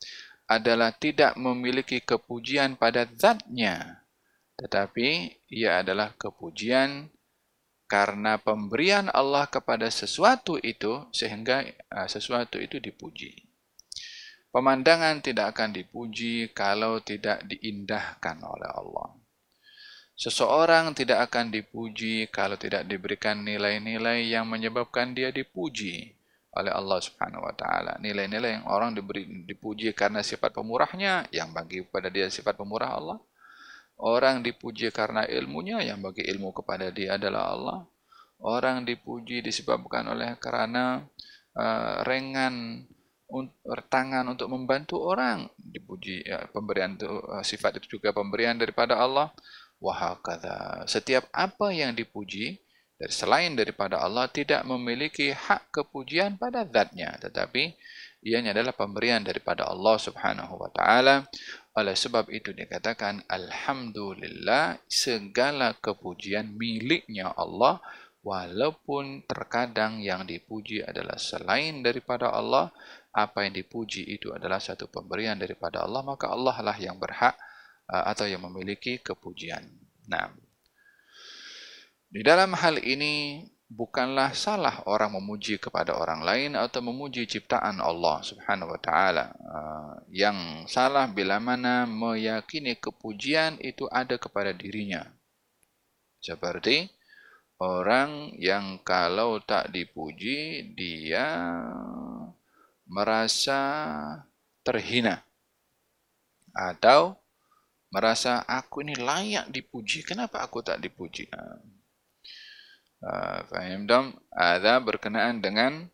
adalah 0.47 0.95
tidak 0.95 1.35
memiliki 1.35 1.99
kepujian 2.07 2.79
pada 2.79 3.03
zatnya. 3.19 4.07
Tetapi 4.55 5.42
ia 5.51 5.83
adalah 5.83 6.14
kepujian 6.14 7.11
karena 7.90 8.38
pemberian 8.38 9.11
Allah 9.11 9.51
kepada 9.51 9.90
sesuatu 9.90 10.59
itu 10.62 11.07
sehingga 11.11 11.66
sesuatu 12.07 12.62
itu 12.62 12.79
dipuji. 12.79 13.47
Pemandangan 14.55 15.21
tidak 15.21 15.53
akan 15.53 15.71
dipuji 15.77 16.55
kalau 16.55 17.03
tidak 17.03 17.45
diindahkan 17.45 18.40
oleh 18.40 18.71
Allah. 18.71 19.26
Seseorang 20.16 20.96
tidak 20.96 21.29
akan 21.29 21.52
dipuji 21.52 22.33
kalau 22.33 22.57
tidak 22.57 22.88
diberikan 22.88 23.44
nilai-nilai 23.44 24.24
yang 24.33 24.48
menyebabkan 24.48 25.12
dia 25.12 25.29
dipuji 25.29 26.16
oleh 26.57 26.72
Allah 26.72 26.98
Subhanahu 27.05 27.44
wa 27.44 27.52
taala. 27.52 28.00
Nilai-nilai 28.00 28.57
yang 28.57 28.64
orang 28.64 28.96
diberi 28.96 29.29
dipuji 29.44 29.92
karena 29.92 30.24
sifat 30.24 30.57
pemurahnya 30.57 31.29
yang 31.29 31.52
bagi 31.52 31.85
kepada 31.85 32.09
dia 32.09 32.33
sifat 32.33 32.57
pemurah 32.57 32.96
Allah. 32.96 33.20
Orang 34.00 34.40
dipuji 34.40 34.88
karena 34.88 35.29
ilmunya 35.29 35.85
yang 35.85 36.00
bagi 36.00 36.24
ilmu 36.24 36.57
kepada 36.57 36.88
dia 36.88 37.20
adalah 37.20 37.52
Allah. 37.52 37.79
Orang 38.40 38.88
dipuji 38.88 39.44
disebabkan 39.44 40.16
oleh 40.16 40.37
karena 40.40 41.05
uh, 41.57 42.00
rengan 42.09 42.85
tangan 43.90 44.24
untuk 44.33 44.48
membantu 44.48 45.02
orang 45.02 45.50
dipuji 45.59 46.22
ya, 46.24 46.46
pemberian 46.52 46.94
itu 46.94 47.09
uh, 47.09 47.42
sifat 47.42 47.83
itu 47.83 47.98
juga 48.00 48.14
pemberian 48.16 48.57
daripada 48.57 48.96
Allah 48.96 49.35
wahakadha. 49.87 50.83
Setiap 50.90 51.31
apa 51.31 51.70
yang 51.70 51.94
dipuji 51.94 52.59
dari 52.96 53.12
selain 53.12 53.53
daripada 53.53 54.01
Allah 54.01 54.27
tidak 54.33 54.64
memiliki 54.64 55.31
hak 55.31 55.68
kepujian 55.68 56.40
pada 56.40 56.64
zatnya 56.64 57.12
tetapi 57.20 57.77
ianya 58.25 58.57
adalah 58.57 58.72
pemberian 58.72 59.20
daripada 59.20 59.68
Allah 59.68 60.01
Subhanahu 60.01 60.57
wa 60.57 60.72
taala 60.72 61.29
oleh 61.77 61.92
sebab 61.92 62.33
itu 62.33 62.57
dikatakan 62.57 63.20
alhamdulillah 63.29 64.81
segala 64.88 65.77
kepujian 65.77 66.57
miliknya 66.57 67.37
Allah 67.37 67.85
walaupun 68.25 69.29
terkadang 69.29 70.01
yang 70.01 70.25
dipuji 70.25 70.81
adalah 70.81 71.20
selain 71.20 71.85
daripada 71.85 72.33
Allah 72.33 72.72
apa 73.12 73.44
yang 73.44 73.61
dipuji 73.61 74.09
itu 74.09 74.33
adalah 74.33 74.57
satu 74.57 74.88
pemberian 74.88 75.37
daripada 75.37 75.85
Allah 75.85 76.01
maka 76.01 76.33
Allah 76.33 76.57
lah 76.64 76.77
yang 76.81 76.96
berhak 76.96 77.37
atau 77.87 78.27
yang 78.27 78.42
memiliki 78.42 78.99
kepujian 78.99 79.62
nah 80.07 80.31
di 82.07 82.22
dalam 82.22 82.55
hal 82.55 82.79
ini 82.81 83.44
bukanlah 83.66 84.31
salah 84.31 84.87
orang 84.87 85.18
memuji 85.18 85.59
kepada 85.59 85.99
orang 85.99 86.22
lain 86.22 86.55
atau 86.55 86.79
memuji 86.79 87.27
ciptaan 87.27 87.83
Allah 87.83 88.22
Subhanahu 88.22 88.70
wa 88.70 88.81
taala. 88.81 89.35
Ah, 89.42 89.94
yang 90.14 90.64
salah 90.70 91.11
bila 91.11 91.42
mana 91.42 91.83
meyakini 91.85 92.79
kepujian 92.79 93.59
itu 93.59 93.90
ada 93.90 94.14
kepada 94.16 94.55
dirinya. 94.55 95.03
Seperti 96.22 96.87
orang 97.59 98.35
yang 98.38 98.81
kalau 98.87 99.42
tak 99.42 99.75
dipuji 99.75 100.72
dia 100.79 101.27
merasa 102.87 103.61
terhina 104.62 105.27
atau 106.55 107.18
merasa 107.90 108.42
aku 108.44 108.83
ini 108.83 108.99
layak 108.99 109.51
dipuji 109.51 110.03
kenapa 110.03 110.42
aku 110.42 110.62
tak 110.62 110.83
dipuji 110.83 111.31
ah, 111.31 111.61
Ah, 113.05 113.44
faham 113.53 113.85
dong? 113.85 114.16
Ada 114.33 114.81
berkenaan 114.81 115.44
dengan 115.44 115.85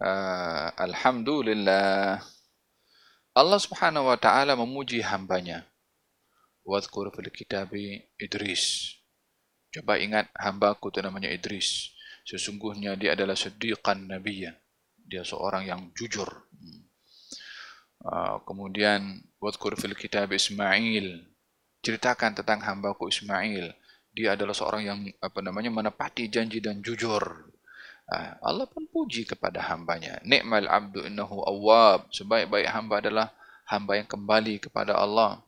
uh, 0.00 0.68
Alhamdulillah. 0.80 2.24
Allah 3.32 3.60
subhanahu 3.60 4.08
wa 4.08 4.16
ta'ala 4.16 4.56
memuji 4.56 5.04
hambanya. 5.04 5.68
Wadhkur 6.64 7.12
fil 7.12 7.28
kitabi 7.28 8.00
Idris. 8.16 8.96
Coba 9.72 10.00
ingat 10.00 10.32
hamba 10.34 10.72
aku 10.72 10.88
itu 10.88 11.04
namanya 11.04 11.28
Idris. 11.28 11.92
Sesungguhnya 12.24 12.96
dia 12.96 13.12
adalah 13.12 13.36
sediqan 13.36 14.08
nabiya. 14.08 14.56
Dia 14.98 15.22
seorang 15.22 15.68
yang 15.68 15.80
jujur. 15.92 16.28
Uh, 18.02 18.40
kemudian 18.48 19.20
Wadhkur 19.42 19.74
fil 19.74 19.98
kitabi 19.98 20.38
Ismail. 20.38 21.26
Ceritakan 21.82 22.38
tentang 22.38 22.62
hambaku 22.62 23.10
Ismail 23.10 23.74
dia 24.12 24.36
adalah 24.36 24.52
seorang 24.52 24.82
yang 24.84 24.98
apa 25.24 25.40
namanya 25.40 25.72
menepati 25.72 26.28
janji 26.28 26.60
dan 26.60 26.84
jujur. 26.84 27.48
Ah, 28.12 28.36
Allah 28.44 28.68
pun 28.68 28.84
puji 28.84 29.24
kepada 29.24 29.64
hambanya. 29.72 30.20
Ni'mal 30.22 30.68
abdu 30.68 31.00
innahu 31.00 31.40
awwab. 31.48 32.12
Sebaik-baik 32.12 32.68
hamba 32.68 33.00
adalah 33.00 33.26
hamba 33.64 33.96
yang 33.96 34.04
kembali 34.04 34.60
kepada 34.60 35.00
Allah. 35.00 35.40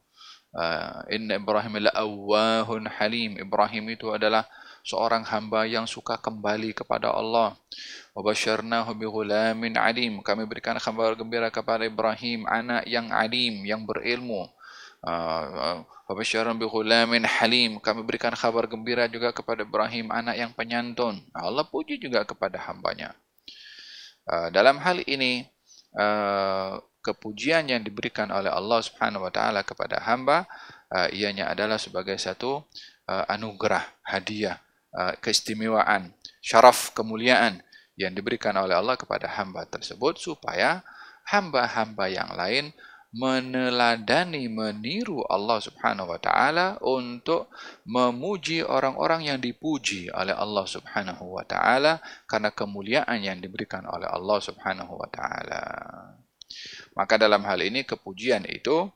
Ah, 0.56 1.04
inna 1.12 1.36
Ibrahim 1.36 1.84
la 1.84 1.92
awwahun 1.92 2.88
halim. 2.88 3.36
Ibrahim 3.36 3.92
itu 3.92 4.08
adalah 4.08 4.48
seorang 4.84 5.24
hamba 5.24 5.64
yang 5.64 5.88
suka 5.88 6.20
kembali 6.20 6.76
kepada 6.76 7.08
Allah. 7.08 7.56
Wa 8.12 8.20
basyarnahu 8.20 8.92
bi 8.94 9.08
ghulamin 9.08 9.80
alim. 9.80 10.20
Kami 10.20 10.44
berikan 10.44 10.76
kabar 10.76 11.16
gembira 11.16 11.48
kepada 11.48 11.88
Ibrahim 11.88 12.44
anak 12.44 12.84
yang 12.84 13.08
alim, 13.10 13.64
yang 13.64 13.88
berilmu. 13.88 14.46
Uh, 15.04 15.84
Wabasyaran 16.04 16.60
bi 16.60 16.68
ghulamin 16.68 17.24
halim. 17.24 17.80
Kami 17.80 18.04
berikan 18.04 18.36
kabar 18.36 18.68
gembira 18.68 19.08
juga 19.08 19.32
kepada 19.32 19.64
Ibrahim 19.64 20.12
anak 20.12 20.36
yang 20.36 20.52
penyantun. 20.52 21.24
Allah 21.32 21.64
puji 21.64 21.96
juga 21.96 22.28
kepada 22.28 22.60
hambanya. 22.68 23.16
Uh, 24.28 24.52
dalam 24.52 24.76
hal 24.84 25.00
ini 25.08 25.48
uh, 25.96 26.76
kepujian 27.00 27.68
yang 27.68 27.80
diberikan 27.80 28.28
oleh 28.32 28.52
Allah 28.52 28.80
Subhanahu 28.84 29.28
wa 29.28 29.32
taala 29.32 29.60
kepada 29.60 30.00
hamba 30.00 30.48
uh, 30.92 31.08
ianya 31.12 31.48
adalah 31.52 31.80
sebagai 31.80 32.20
satu 32.20 32.64
anugerah, 33.04 33.84
hadiah, 34.00 34.63
keistimewaan, 35.18 36.14
syaraf, 36.38 36.94
kemuliaan 36.94 37.62
yang 37.98 38.14
diberikan 38.14 38.54
oleh 38.58 38.74
Allah 38.74 38.98
kepada 38.98 39.30
hamba 39.30 39.66
tersebut 39.66 40.18
supaya 40.18 40.82
hamba-hamba 41.26 42.10
yang 42.10 42.30
lain 42.34 42.74
meneladani 43.14 44.50
meniru 44.50 45.22
Allah 45.30 45.62
Subhanahu 45.62 46.10
wa 46.10 46.18
taala 46.18 46.82
untuk 46.82 47.46
memuji 47.86 48.66
orang-orang 48.66 49.30
yang 49.30 49.38
dipuji 49.38 50.10
oleh 50.10 50.34
Allah 50.34 50.66
Subhanahu 50.66 51.38
wa 51.38 51.46
taala 51.46 52.02
karena 52.26 52.50
kemuliaan 52.50 53.22
yang 53.22 53.38
diberikan 53.38 53.86
oleh 53.86 54.10
Allah 54.10 54.38
Subhanahu 54.42 54.98
wa 54.98 55.06
taala. 55.06 55.62
Maka 56.98 57.14
dalam 57.14 57.46
hal 57.46 57.62
ini 57.62 57.86
kepujian 57.86 58.50
itu 58.50 58.90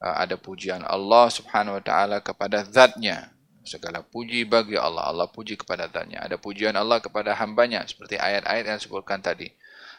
uh, 0.00 0.16
ada 0.16 0.40
pujian 0.40 0.80
Allah 0.88 1.28
Subhanahu 1.28 1.76
wa 1.76 1.84
taala 1.84 2.16
kepada 2.24 2.64
zatnya. 2.64 3.36
Segala 3.68 4.00
puji 4.00 4.48
bagi 4.48 4.80
Allah. 4.80 5.04
Allah 5.04 5.28
puji 5.28 5.60
kepada 5.60 5.92
zatnya. 5.92 6.24
Ada 6.24 6.40
pujian 6.40 6.72
Allah 6.72 7.04
kepada 7.04 7.36
hambanya 7.36 7.84
seperti 7.84 8.16
ayat-ayat 8.16 8.64
yang 8.64 8.78
disebutkan 8.80 9.20
tadi 9.20 9.52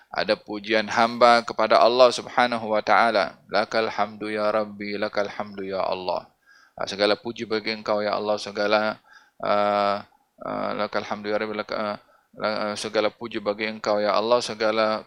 ada 0.09 0.33
pujian 0.33 0.89
hamba 0.89 1.45
kepada 1.45 1.77
Allah 1.77 2.09
Subhanahu 2.09 2.73
wa 2.73 2.81
taala. 2.81 3.37
Lakal 3.45 3.93
hamdu 3.93 4.33
ya 4.33 4.49
Rabbi, 4.49 4.97
lakal 4.97 5.29
hamdu 5.29 5.69
ya 5.69 5.85
Allah. 5.85 6.25
Ah, 6.73 6.89
segala 6.89 7.13
puji 7.13 7.45
bagi 7.45 7.77
Engkau 7.77 8.01
ya 8.01 8.17
Allah, 8.17 8.39
segala 8.41 8.97
uh, 9.43 10.01
uh, 10.41 10.69
lakal 10.79 11.05
hamdu 11.05 11.29
ya 11.29 11.37
Rabbi, 11.37 11.53
lakal, 11.53 12.01
uh, 12.41 12.73
segala 12.73 13.13
puji 13.13 13.37
bagi 13.37 13.69
Engkau 13.69 14.01
ya 14.01 14.17
Allah, 14.17 14.41
segala 14.41 15.05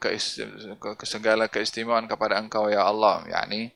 keistimewaan 1.51 2.07
kepada 2.07 2.39
Engkau 2.39 2.71
ya 2.71 2.87
Allah. 2.87 3.27
yakni 3.27 3.75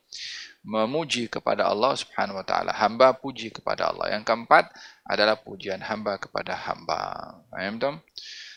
memuji 0.66 1.31
kepada 1.31 1.70
Allah 1.70 1.94
Subhanahu 1.94 2.42
wa 2.42 2.46
taala. 2.46 2.74
Hamba 2.74 3.14
puji 3.14 3.55
kepada 3.55 3.94
Allah. 3.94 4.18
Yang 4.18 4.26
keempat 4.26 4.74
adalah 5.07 5.38
pujian 5.38 5.79
hamba 5.87 6.18
kepada 6.18 6.59
hamba. 6.59 7.38
Paham 7.48 7.79
tak? 7.79 8.02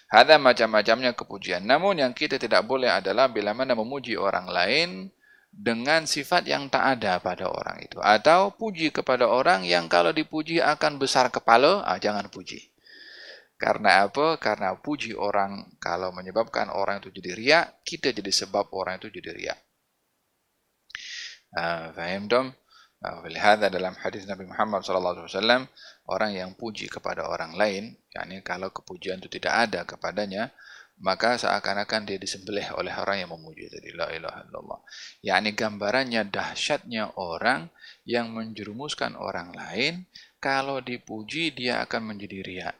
Ada 0.10 0.42
macam-macamnya 0.42 1.14
kepujian. 1.14 1.62
Namun 1.62 2.02
yang 2.02 2.18
kita 2.18 2.42
tidak 2.42 2.66
boleh 2.66 2.90
adalah 2.90 3.30
bila 3.30 3.54
mana 3.54 3.78
memuji 3.78 4.18
orang 4.18 4.50
lain 4.50 5.14
dengan 5.54 6.10
sifat 6.10 6.50
yang 6.50 6.66
tak 6.74 6.98
ada 6.98 7.22
pada 7.22 7.46
orang 7.46 7.78
itu. 7.86 8.02
Atau 8.02 8.58
puji 8.58 8.90
kepada 8.90 9.30
orang 9.30 9.62
yang 9.70 9.86
kalau 9.86 10.10
dipuji 10.10 10.58
akan 10.58 10.98
besar 10.98 11.30
kepala, 11.30 11.86
ah, 11.86 12.02
jangan 12.02 12.26
puji. 12.34 12.74
Karena 13.62 14.10
apa? 14.10 14.42
Karena 14.42 14.74
puji 14.74 15.14
orang 15.14 15.78
kalau 15.78 16.10
menyebabkan 16.10 16.74
orang 16.74 17.06
itu 17.06 17.14
jadi 17.14 17.32
riak, 17.38 17.66
kita 17.86 18.10
jadi 18.10 18.32
sebab 18.34 18.74
orang 18.74 18.98
itu 18.98 19.14
jadi 19.14 19.30
riak. 19.36 19.60
Uh, 21.54 21.90
faham 21.94 22.30
dong? 22.30 22.54
Walihada 23.00 23.72
dalam 23.72 23.96
hadis 23.96 24.28
Nabi 24.28 24.44
Muhammad 24.44 24.84
SAW, 24.84 25.24
orang 26.12 26.32
yang 26.36 26.52
puji 26.52 26.92
kepada 26.92 27.32
orang 27.32 27.56
lain, 27.56 27.96
yakni 28.12 28.44
kalau 28.44 28.76
kepujian 28.76 29.24
itu 29.24 29.40
tidak 29.40 29.72
ada 29.72 29.88
kepadanya, 29.88 30.52
maka 31.00 31.40
seakan-akan 31.40 32.04
dia 32.04 32.20
disembelih 32.20 32.76
oleh 32.76 32.92
orang 32.92 33.24
yang 33.24 33.32
memuji 33.32 33.72
tadi 33.72 33.96
la 33.96 34.12
ilaha 34.12 34.44
illallah. 34.52 34.80
Yakni 35.24 35.56
gambarannya 35.56 36.28
dahsyatnya 36.28 37.16
orang 37.16 37.72
yang 38.04 38.36
menjerumuskan 38.36 39.16
orang 39.16 39.56
lain, 39.56 40.04
kalau 40.44 40.84
dipuji 40.84 41.56
dia 41.56 41.80
akan 41.80 42.16
menjadi 42.16 42.40
riak. 42.44 42.76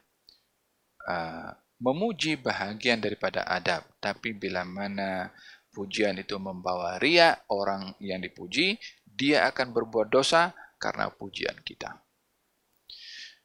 Uh, 1.00 1.48
memuji 1.80 2.36
bahagian 2.36 3.00
daripada 3.00 3.40
adab, 3.48 3.88
tapi 4.04 4.36
bila 4.36 4.68
mana 4.68 5.32
pujian 5.70 6.18
itu 6.18 6.36
membawa 6.36 6.98
riak 6.98 7.46
orang 7.50 7.94
yang 8.02 8.20
dipuji, 8.20 8.76
dia 9.06 9.46
akan 9.50 9.70
berbuat 9.74 10.10
dosa 10.10 10.54
karena 10.78 11.10
pujian 11.10 11.58
kita. 11.62 11.98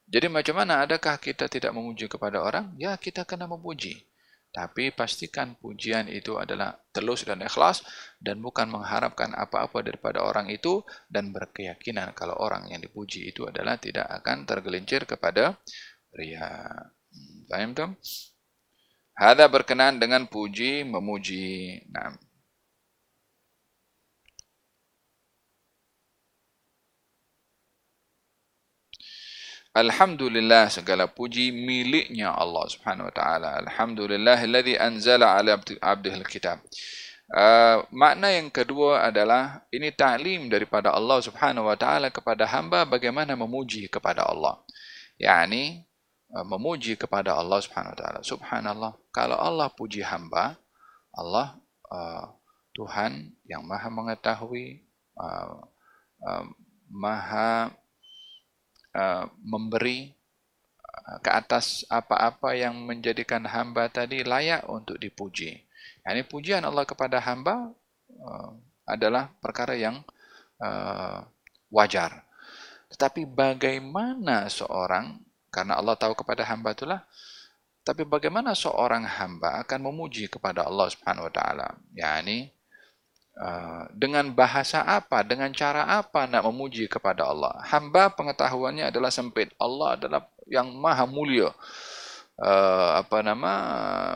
Jadi 0.06 0.30
macam 0.30 0.62
mana 0.62 0.86
adakah 0.86 1.18
kita 1.18 1.50
tidak 1.50 1.74
memuji 1.74 2.06
kepada 2.06 2.46
orang? 2.46 2.78
Ya, 2.78 2.94
kita 2.94 3.26
kena 3.26 3.50
memuji. 3.50 4.06
Tapi 4.56 4.96
pastikan 4.96 5.60
pujian 5.60 6.08
itu 6.08 6.40
adalah 6.40 6.80
telus 6.96 7.28
dan 7.28 7.44
ikhlas 7.44 7.84
dan 8.24 8.40
bukan 8.40 8.72
mengharapkan 8.72 9.36
apa-apa 9.36 9.84
daripada 9.84 10.24
orang 10.24 10.48
itu 10.48 10.80
dan 11.12 11.36
berkeyakinan 11.36 12.16
kalau 12.16 12.40
orang 12.40 12.72
yang 12.72 12.80
dipuji 12.80 13.28
itu 13.28 13.44
adalah 13.44 13.76
tidak 13.76 14.08
akan 14.08 14.48
tergelincir 14.48 15.04
kepada 15.04 15.60
ria. 16.16 16.72
Faham 17.52 17.76
tak? 17.76 18.00
Hada 19.16 19.48
berkenaan 19.48 19.96
dengan 19.96 20.28
puji, 20.28 20.84
memuji. 20.84 21.80
Nah, 21.88 22.12
Alhamdulillah 29.76 30.72
segala 30.72 31.04
puji 31.04 31.52
miliknya 31.52 32.32
Allah 32.32 32.64
Subhanahu 32.72 33.12
wa 33.12 33.16
taala. 33.16 33.60
Alhamdulillah 33.60 34.40
alladhi 34.40 34.80
anzala 34.80 35.36
ala 35.36 35.60
abdihi 35.60 36.16
alkitab. 36.16 36.64
Uh, 37.28 37.84
makna 37.92 38.32
yang 38.32 38.48
kedua 38.48 39.04
adalah 39.04 39.68
ini 39.76 39.92
taklim 39.92 40.48
daripada 40.48 40.96
Allah 40.96 41.20
Subhanahu 41.20 41.68
wa 41.68 41.76
taala 41.76 42.08
kepada 42.08 42.48
hamba 42.48 42.88
bagaimana 42.88 43.36
memuji 43.36 43.92
kepada 43.92 44.24
Allah. 44.24 44.64
Yani 45.20 45.84
memuji 46.32 46.98
kepada 46.98 47.38
Allah 47.38 47.62
Subhanahu 47.62 47.94
wa 47.94 48.00
taala. 48.00 48.20
Subhanallah, 48.26 48.92
kalau 49.14 49.38
Allah 49.38 49.70
puji 49.72 50.02
hamba, 50.02 50.58
Allah 51.16 51.56
uh, 51.92 52.34
Tuhan 52.76 53.32
yang 53.48 53.64
Maha 53.64 53.88
mengetahui 53.88 54.84
uh, 55.16 55.64
uh, 56.26 56.46
Maha 56.92 57.72
uh, 58.92 59.26
memberi 59.40 60.12
uh, 60.84 61.18
ke 61.24 61.30
atas 61.32 61.88
apa-apa 61.88 62.52
yang 62.52 62.76
menjadikan 62.84 63.48
hamba 63.48 63.88
tadi 63.88 64.28
layak 64.28 64.68
untuk 64.68 65.00
dipuji. 65.00 65.64
Ini 66.06 66.22
pujian 66.28 66.62
Allah 66.68 66.86
kepada 66.86 67.18
hamba 67.18 67.74
uh, 68.12 68.50
adalah 68.86 69.34
perkara 69.42 69.74
yang 69.74 70.06
uh, 70.62 71.26
wajar. 71.74 72.22
Tetapi 72.94 73.26
bagaimana 73.26 74.46
seorang, 74.46 75.18
karena 75.56 75.80
Allah 75.80 75.96
tahu 75.96 76.12
kepada 76.12 76.44
hamba 76.44 76.76
itulah, 76.76 77.00
tapi 77.88 78.04
bagaimana 78.04 78.52
seorang 78.52 79.08
hamba 79.08 79.64
akan 79.64 79.88
memuji 79.88 80.28
kepada 80.28 80.68
Allah 80.68 80.92
Subhanahu 80.92 81.32
Wa 81.32 81.34
Taala? 81.34 81.68
Ya 81.96 82.20
ini 82.20 82.52
uh, 83.40 83.88
dengan 83.96 84.36
bahasa 84.36 84.84
apa, 84.84 85.24
dengan 85.24 85.56
cara 85.56 85.88
apa 85.88 86.28
nak 86.28 86.44
memuji 86.52 86.92
kepada 86.92 87.24
Allah? 87.24 87.56
Hamba 87.72 88.12
pengetahuannya 88.12 88.92
adalah 88.92 89.16
sempit. 89.16 89.56
Allah 89.56 89.96
adalah 89.96 90.28
yang 90.52 90.76
maha 90.76 91.08
mulia 91.08 91.56
uh, 92.42 92.90
apa 93.00 93.24
nama 93.24 93.54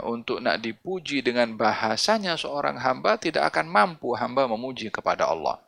untuk 0.03 0.43
nak 0.43 0.59
dipuji 0.59 1.23
dengan 1.23 1.55
bahasanya 1.55 2.35
seorang 2.35 2.79
hamba 2.79 3.15
tidak 3.15 3.47
akan 3.53 3.69
mampu 3.69 4.11
hamba 4.15 4.45
memuji 4.49 4.91
kepada 4.91 5.29
Allah 5.29 5.59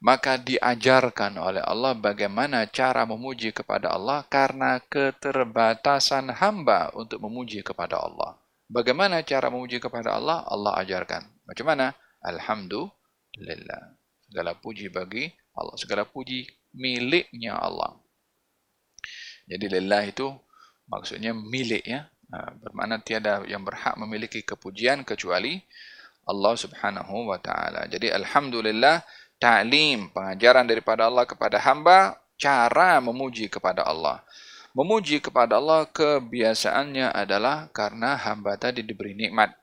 maka 0.00 0.36
diajarkan 0.36 1.40
oleh 1.40 1.62
Allah 1.64 1.96
bagaimana 1.96 2.68
cara 2.68 3.08
memuji 3.08 3.52
kepada 3.52 3.96
Allah 3.96 4.24
karena 4.28 4.76
keterbatasan 4.86 6.36
hamba 6.36 6.92
untuk 6.92 7.22
memuji 7.24 7.64
kepada 7.64 7.96
Allah. 8.00 8.36
Bagaimana 8.66 9.22
cara 9.22 9.46
memuji 9.48 9.78
kepada 9.78 10.18
Allah? 10.18 10.42
Allah 10.44 10.74
ajarkan. 10.82 11.22
Macam 11.46 11.66
mana? 11.70 11.94
Alhamdulillah. 12.20 13.94
Segala 14.26 14.52
puji 14.58 14.90
bagi 14.90 15.30
Allah. 15.54 15.76
Segala 15.78 16.02
puji 16.02 16.50
miliknya 16.74 17.56
Allah. 17.56 17.94
Jadi 19.46 19.70
lillah 19.70 20.02
itu 20.02 20.26
maksudnya 20.90 21.30
milik 21.30 21.86
ya. 21.86 22.10
Ha, 22.26 22.58
bermakna 22.58 22.98
tiada 22.98 23.46
yang 23.46 23.62
berhak 23.62 23.94
memiliki 24.02 24.42
kepujian 24.42 25.06
kecuali 25.06 25.62
Allah 26.26 26.58
Subhanahu 26.58 27.30
wa 27.30 27.38
taala. 27.38 27.86
Jadi 27.86 28.10
alhamdulillah 28.10 29.06
ta'lim 29.36 30.08
pengajaran 30.12 30.64
daripada 30.64 31.08
Allah 31.08 31.24
kepada 31.28 31.60
hamba 31.60 32.16
cara 32.36 33.00
memuji 33.00 33.48
kepada 33.48 33.84
Allah. 33.84 34.20
Memuji 34.76 35.24
kepada 35.24 35.56
Allah 35.56 35.88
kebiasaannya 35.88 37.08
adalah 37.16 37.72
karena 37.72 38.12
hamba 38.20 38.60
tadi 38.60 38.84
diberi 38.84 39.16
nikmat. 39.16 39.56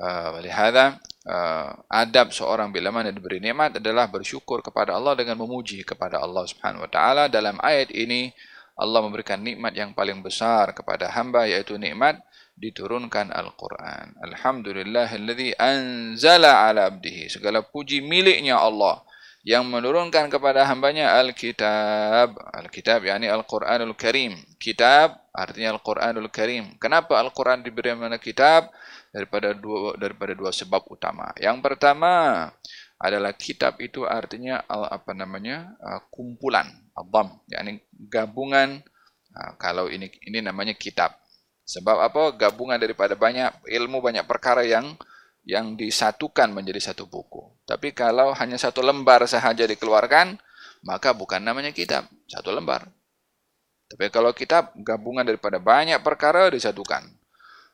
Uh, 0.00 0.40
uh, 0.40 1.68
adab 1.92 2.32
seorang 2.32 2.72
bila 2.72 2.88
mana 2.88 3.12
diberi 3.12 3.36
nikmat 3.36 3.76
adalah 3.76 4.08
bersyukur 4.08 4.64
kepada 4.64 4.96
Allah 4.96 5.12
dengan 5.12 5.36
memuji 5.36 5.84
kepada 5.84 6.16
Allah 6.16 6.48
Subhanahu 6.48 6.88
wa 6.88 6.90
taala. 6.90 7.28
Dalam 7.28 7.60
ayat 7.60 7.92
ini 7.92 8.32
Allah 8.80 9.04
memberikan 9.04 9.36
nikmat 9.36 9.76
yang 9.76 9.92
paling 9.92 10.24
besar 10.24 10.72
kepada 10.72 11.12
hamba 11.12 11.44
yaitu 11.44 11.76
nikmat 11.76 12.16
diturunkan 12.60 13.32
Al-Quran. 13.32 14.20
Alhamdulillahilladzi 14.20 15.56
anzala 15.56 16.68
ala 16.68 16.92
abdihi. 16.92 17.32
Segala 17.32 17.64
puji 17.64 18.04
miliknya 18.04 18.60
Allah 18.60 19.00
yang 19.40 19.64
menurunkan 19.64 20.28
kepada 20.28 20.68
hambanya 20.68 21.16
Al-Kitab. 21.16 22.36
Al-Kitab 22.36 23.08
yakni 23.08 23.32
Al-Quranul 23.32 23.96
Karim. 23.96 24.36
Kitab 24.60 25.16
artinya 25.32 25.72
Al-Quranul 25.72 26.28
Karim. 26.28 26.76
Kenapa 26.76 27.16
Al-Quran 27.16 27.64
diberi 27.64 27.96
nama 27.96 28.20
kitab? 28.20 28.68
Daripada 29.10 29.50
dua, 29.56 29.98
daripada 29.98 30.38
dua 30.38 30.54
sebab 30.54 30.86
utama. 30.86 31.34
Yang 31.34 31.58
pertama 31.66 32.46
adalah 33.00 33.34
kitab 33.34 33.80
itu 33.82 34.06
artinya 34.06 34.62
apa 34.68 35.16
namanya 35.16 35.74
kumpulan 36.12 36.68
Adham, 37.00 37.40
yakni 37.48 37.80
gabungan 38.12 38.84
uh, 39.32 39.52
kalau 39.56 39.88
ini 39.88 40.12
ini 40.28 40.44
namanya 40.44 40.76
kitab. 40.76 41.16
Sebab 41.70 42.02
apa? 42.02 42.34
Gabungan 42.34 42.82
daripada 42.82 43.14
banyak 43.14 43.62
ilmu, 43.70 44.02
banyak 44.02 44.26
perkara 44.26 44.66
yang 44.66 44.98
yang 45.46 45.78
disatukan 45.78 46.50
menjadi 46.50 46.90
satu 46.90 47.06
buku. 47.06 47.46
Tapi 47.64 47.94
kalau 47.94 48.34
hanya 48.34 48.58
satu 48.58 48.82
lembar 48.82 49.22
sahaja 49.30 49.64
dikeluarkan, 49.70 50.36
maka 50.82 51.14
bukan 51.14 51.40
namanya 51.40 51.70
kitab, 51.70 52.10
satu 52.26 52.50
lembar. 52.50 52.90
Tapi 53.90 54.06
kalau 54.10 54.34
kitab 54.34 54.74
gabungan 54.82 55.22
daripada 55.26 55.62
banyak 55.62 55.98
perkara 56.02 56.50
disatukan. 56.50 57.06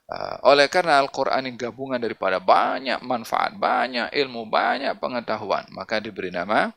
Uh, 0.07 0.39
oleh 0.55 0.71
karena 0.71 1.03
Al-Quran 1.03 1.51
ini 1.51 1.59
gabungan 1.59 1.99
daripada 1.99 2.39
banyak 2.39 3.03
manfaat, 3.03 3.59
banyak 3.59 4.15
ilmu, 4.15 4.47
banyak 4.47 4.95
pengetahuan, 5.03 5.67
maka 5.75 5.99
diberi 5.99 6.31
nama 6.31 6.71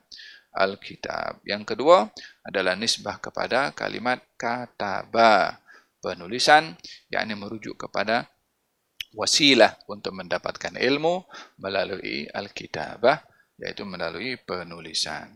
Alkitab. 0.50 1.46
Yang 1.46 1.64
kedua 1.76 2.10
adalah 2.42 2.74
nisbah 2.74 3.22
kepada 3.22 3.70
kalimat 3.78 4.18
kataba. 4.34 5.62
Penulisan 6.00 6.80
yakni 7.12 7.36
merujuk 7.36 7.76
kepada 7.76 8.28
wasilah 9.14 9.76
untuk 9.90 10.16
mendapatkan 10.16 10.78
ilmu 10.80 11.26
melalui 11.60 12.30
Alkitabah 12.30 13.20
yaitu 13.60 13.84
melalui 13.84 14.40
penulisan. 14.40 15.28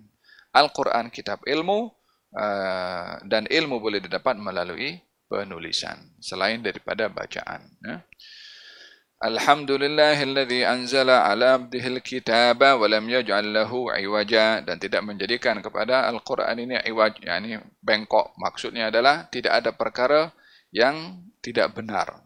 Al-Quran 0.53 1.11
kitab 1.11 1.43
ilmu 1.43 1.91
uh, 2.37 3.19
dan 3.25 3.43
ilmu 3.49 3.81
boleh 3.81 3.99
didapat 3.99 4.39
melalui 4.39 5.01
penulisan 5.27 5.97
selain 6.21 6.61
daripada 6.61 7.09
bacaan. 7.09 7.65
Ya. 7.83 8.05
Alhamdulillahilladzi 9.23 10.67
anzala 10.67 11.23
ala 11.23 11.55
abdihil 11.55 12.03
kitaba 12.03 12.75
wa 12.75 12.85
lam 12.91 13.07
yaj'al 13.07 13.55
lahu 13.55 13.87
iwaja 13.87 14.59
dan 14.59 14.75
tidak 14.75 14.99
menjadikan 14.99 15.63
kepada 15.63 16.11
Al-Quran 16.11 16.59
ini 16.59 16.75
iwaj 16.83 17.23
yakni 17.23 17.55
bengkok 17.79 18.35
maksudnya 18.35 18.91
adalah 18.91 19.31
tidak 19.31 19.63
ada 19.63 19.71
perkara 19.71 20.27
yang 20.73 21.21
tidak 21.39 21.77
benar. 21.77 22.25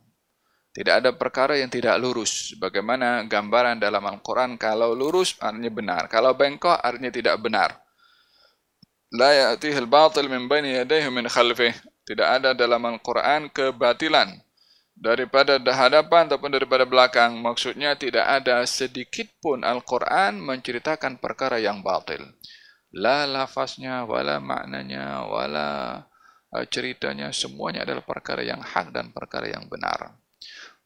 Tidak 0.72 0.94
ada 1.04 1.12
perkara 1.12 1.58
yang 1.60 1.68
tidak 1.68 2.00
lurus. 2.00 2.56
Bagaimana 2.56 3.26
gambaran 3.28 3.82
dalam 3.82 4.06
Al-Quran 4.08 4.56
kalau 4.56 4.96
lurus 4.96 5.36
artinya 5.44 5.74
benar. 5.74 6.08
Kalau 6.08 6.32
bengkok 6.38 6.80
artinya 6.80 7.12
tidak 7.12 7.36
benar. 7.44 7.76
La 9.12 9.34
ya'tihil 9.34 9.90
batil 9.90 10.32
min 10.32 10.46
bani 10.46 10.78
yadayhi 10.78 11.10
min 11.10 11.26
khalfih 11.26 11.74
tidak 12.08 12.28
ada 12.40 12.50
dalam 12.56 12.80
Al-Quran 12.88 13.52
kebatilan 13.52 14.32
daripada 14.96 15.60
hadapan 15.60 16.32
ataupun 16.32 16.56
daripada 16.56 16.88
belakang. 16.88 17.36
Maksudnya 17.42 18.00
tidak 18.00 18.24
ada 18.24 18.64
sedikit 18.64 19.28
pun 19.44 19.68
Al-Quran 19.68 20.40
menceritakan 20.40 21.20
perkara 21.20 21.60
yang 21.60 21.84
batil. 21.84 22.24
La 22.96 23.28
lafaznya, 23.28 24.08
wala 24.08 24.40
maknanya, 24.40 25.28
wala 25.28 25.68
ceritanya. 26.72 27.30
Semuanya 27.36 27.84
adalah 27.84 28.04
perkara 28.04 28.44
yang 28.44 28.64
hak 28.64 28.96
dan 28.96 29.12
perkara 29.12 29.52
yang 29.52 29.68
benar. 29.68 30.16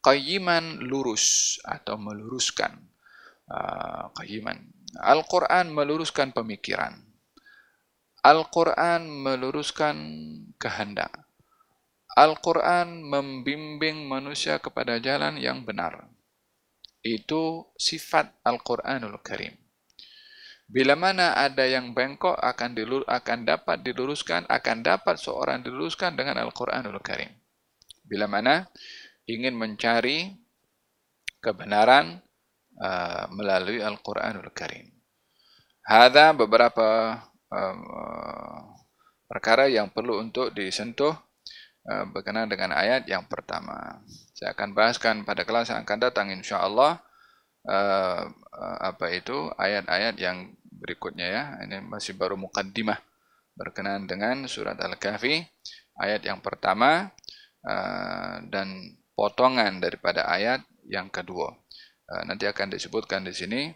Qayyiman 0.02 0.82
lurus 0.82 1.58
atau 1.62 1.94
meluruskan. 1.94 2.90
Uh, 3.46 4.10
qayyiman. 4.18 4.58
Al-Quran 4.98 5.70
meluruskan 5.70 6.34
pemikiran. 6.34 6.98
Al-Quran 8.22 9.06
meluruskan 9.08 9.96
kehendak. 10.58 11.10
Al-Quran 12.12 13.02
membimbing 13.08 14.04
manusia 14.04 14.60
kepada 14.60 15.00
jalan 15.00 15.40
yang 15.40 15.64
benar. 15.64 16.12
Itu 17.02 17.72
sifat 17.74 18.36
Al-Quranul 18.44 19.18
Karim. 19.24 19.61
Bila 20.72 20.96
mana 20.96 21.36
ada 21.36 21.68
yang 21.68 21.92
bengkok 21.92 22.32
akan 22.32 22.72
dilur, 22.72 23.04
akan 23.04 23.44
dapat 23.44 23.84
diluruskan, 23.84 24.48
akan 24.48 24.80
dapat 24.80 25.20
seorang 25.20 25.60
diluruskan 25.60 26.16
dengan 26.16 26.40
Al-Quranul 26.40 26.96
Karim. 27.04 27.28
Bila 28.08 28.24
mana 28.24 28.64
ingin 29.28 29.52
mencari 29.52 30.32
kebenaran 31.44 32.24
uh, 32.80 33.28
melalui 33.36 33.84
Al-Quranul 33.84 34.48
Karim. 34.56 34.88
Ada 35.84 36.32
beberapa 36.32 37.20
uh, 37.52 37.76
perkara 39.28 39.68
yang 39.68 39.92
perlu 39.92 40.24
untuk 40.24 40.56
disentuh 40.56 41.12
Eh, 41.82 42.06
berkenaan 42.14 42.46
dengan 42.46 42.70
ayat 42.78 43.10
yang 43.10 43.26
pertama. 43.26 43.74
Saya 44.38 44.54
akan 44.54 44.70
bahaskan 44.70 45.26
pada 45.26 45.42
kelas 45.42 45.66
yang 45.74 45.82
akan 45.82 45.98
datang 45.98 46.30
insya-Allah 46.30 47.02
uh, 47.66 48.22
apa 48.78 49.06
itu 49.10 49.50
ayat-ayat 49.58 50.14
yang 50.14 50.54
berikutnya 50.82 51.26
ya. 51.30 51.42
Ini 51.62 51.86
masih 51.86 52.18
baru 52.18 52.34
mukaddimah 52.34 52.98
berkenaan 53.54 54.10
dengan 54.10 54.50
surat 54.50 54.74
Al-Kahfi 54.82 55.38
ayat 56.02 56.26
yang 56.26 56.42
pertama 56.42 57.12
uh, 57.62 58.42
dan 58.50 58.98
potongan 59.14 59.78
daripada 59.78 60.26
ayat 60.26 60.66
yang 60.88 61.06
kedua. 61.12 61.54
Uh, 62.10 62.22
nanti 62.26 62.50
akan 62.50 62.74
disebutkan 62.74 63.22
di 63.22 63.32
sini 63.32 63.70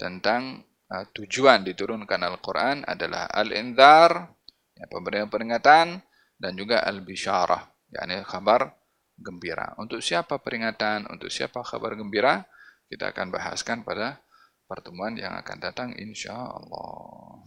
tentang 0.00 0.64
uh, 0.88 1.04
tujuan 1.12 1.66
diturunkan 1.66 2.22
Al-Quran 2.24 2.88
adalah 2.88 3.28
al-indhar, 3.28 4.32
ya, 4.72 4.86
pemberian 4.88 5.28
peringatan, 5.28 6.00
dan 6.36 6.52
juga 6.56 6.80
al-bisyarah 6.84 7.76
yakni 7.92 8.22
khabar 8.24 8.74
gembira. 9.16 9.72
Untuk 9.80 10.04
siapa 10.04 10.36
peringatan, 10.40 11.08
untuk 11.08 11.32
siapa 11.32 11.64
khabar 11.64 11.96
gembira, 11.96 12.44
kita 12.86 13.10
akan 13.10 13.32
bahaskan 13.32 13.82
pada 13.82 14.20
pertemuan 14.66 15.14
yang 15.14 15.34
akan 15.38 15.58
datang 15.62 15.90
insya 15.96 16.34
Allah. 16.34 17.42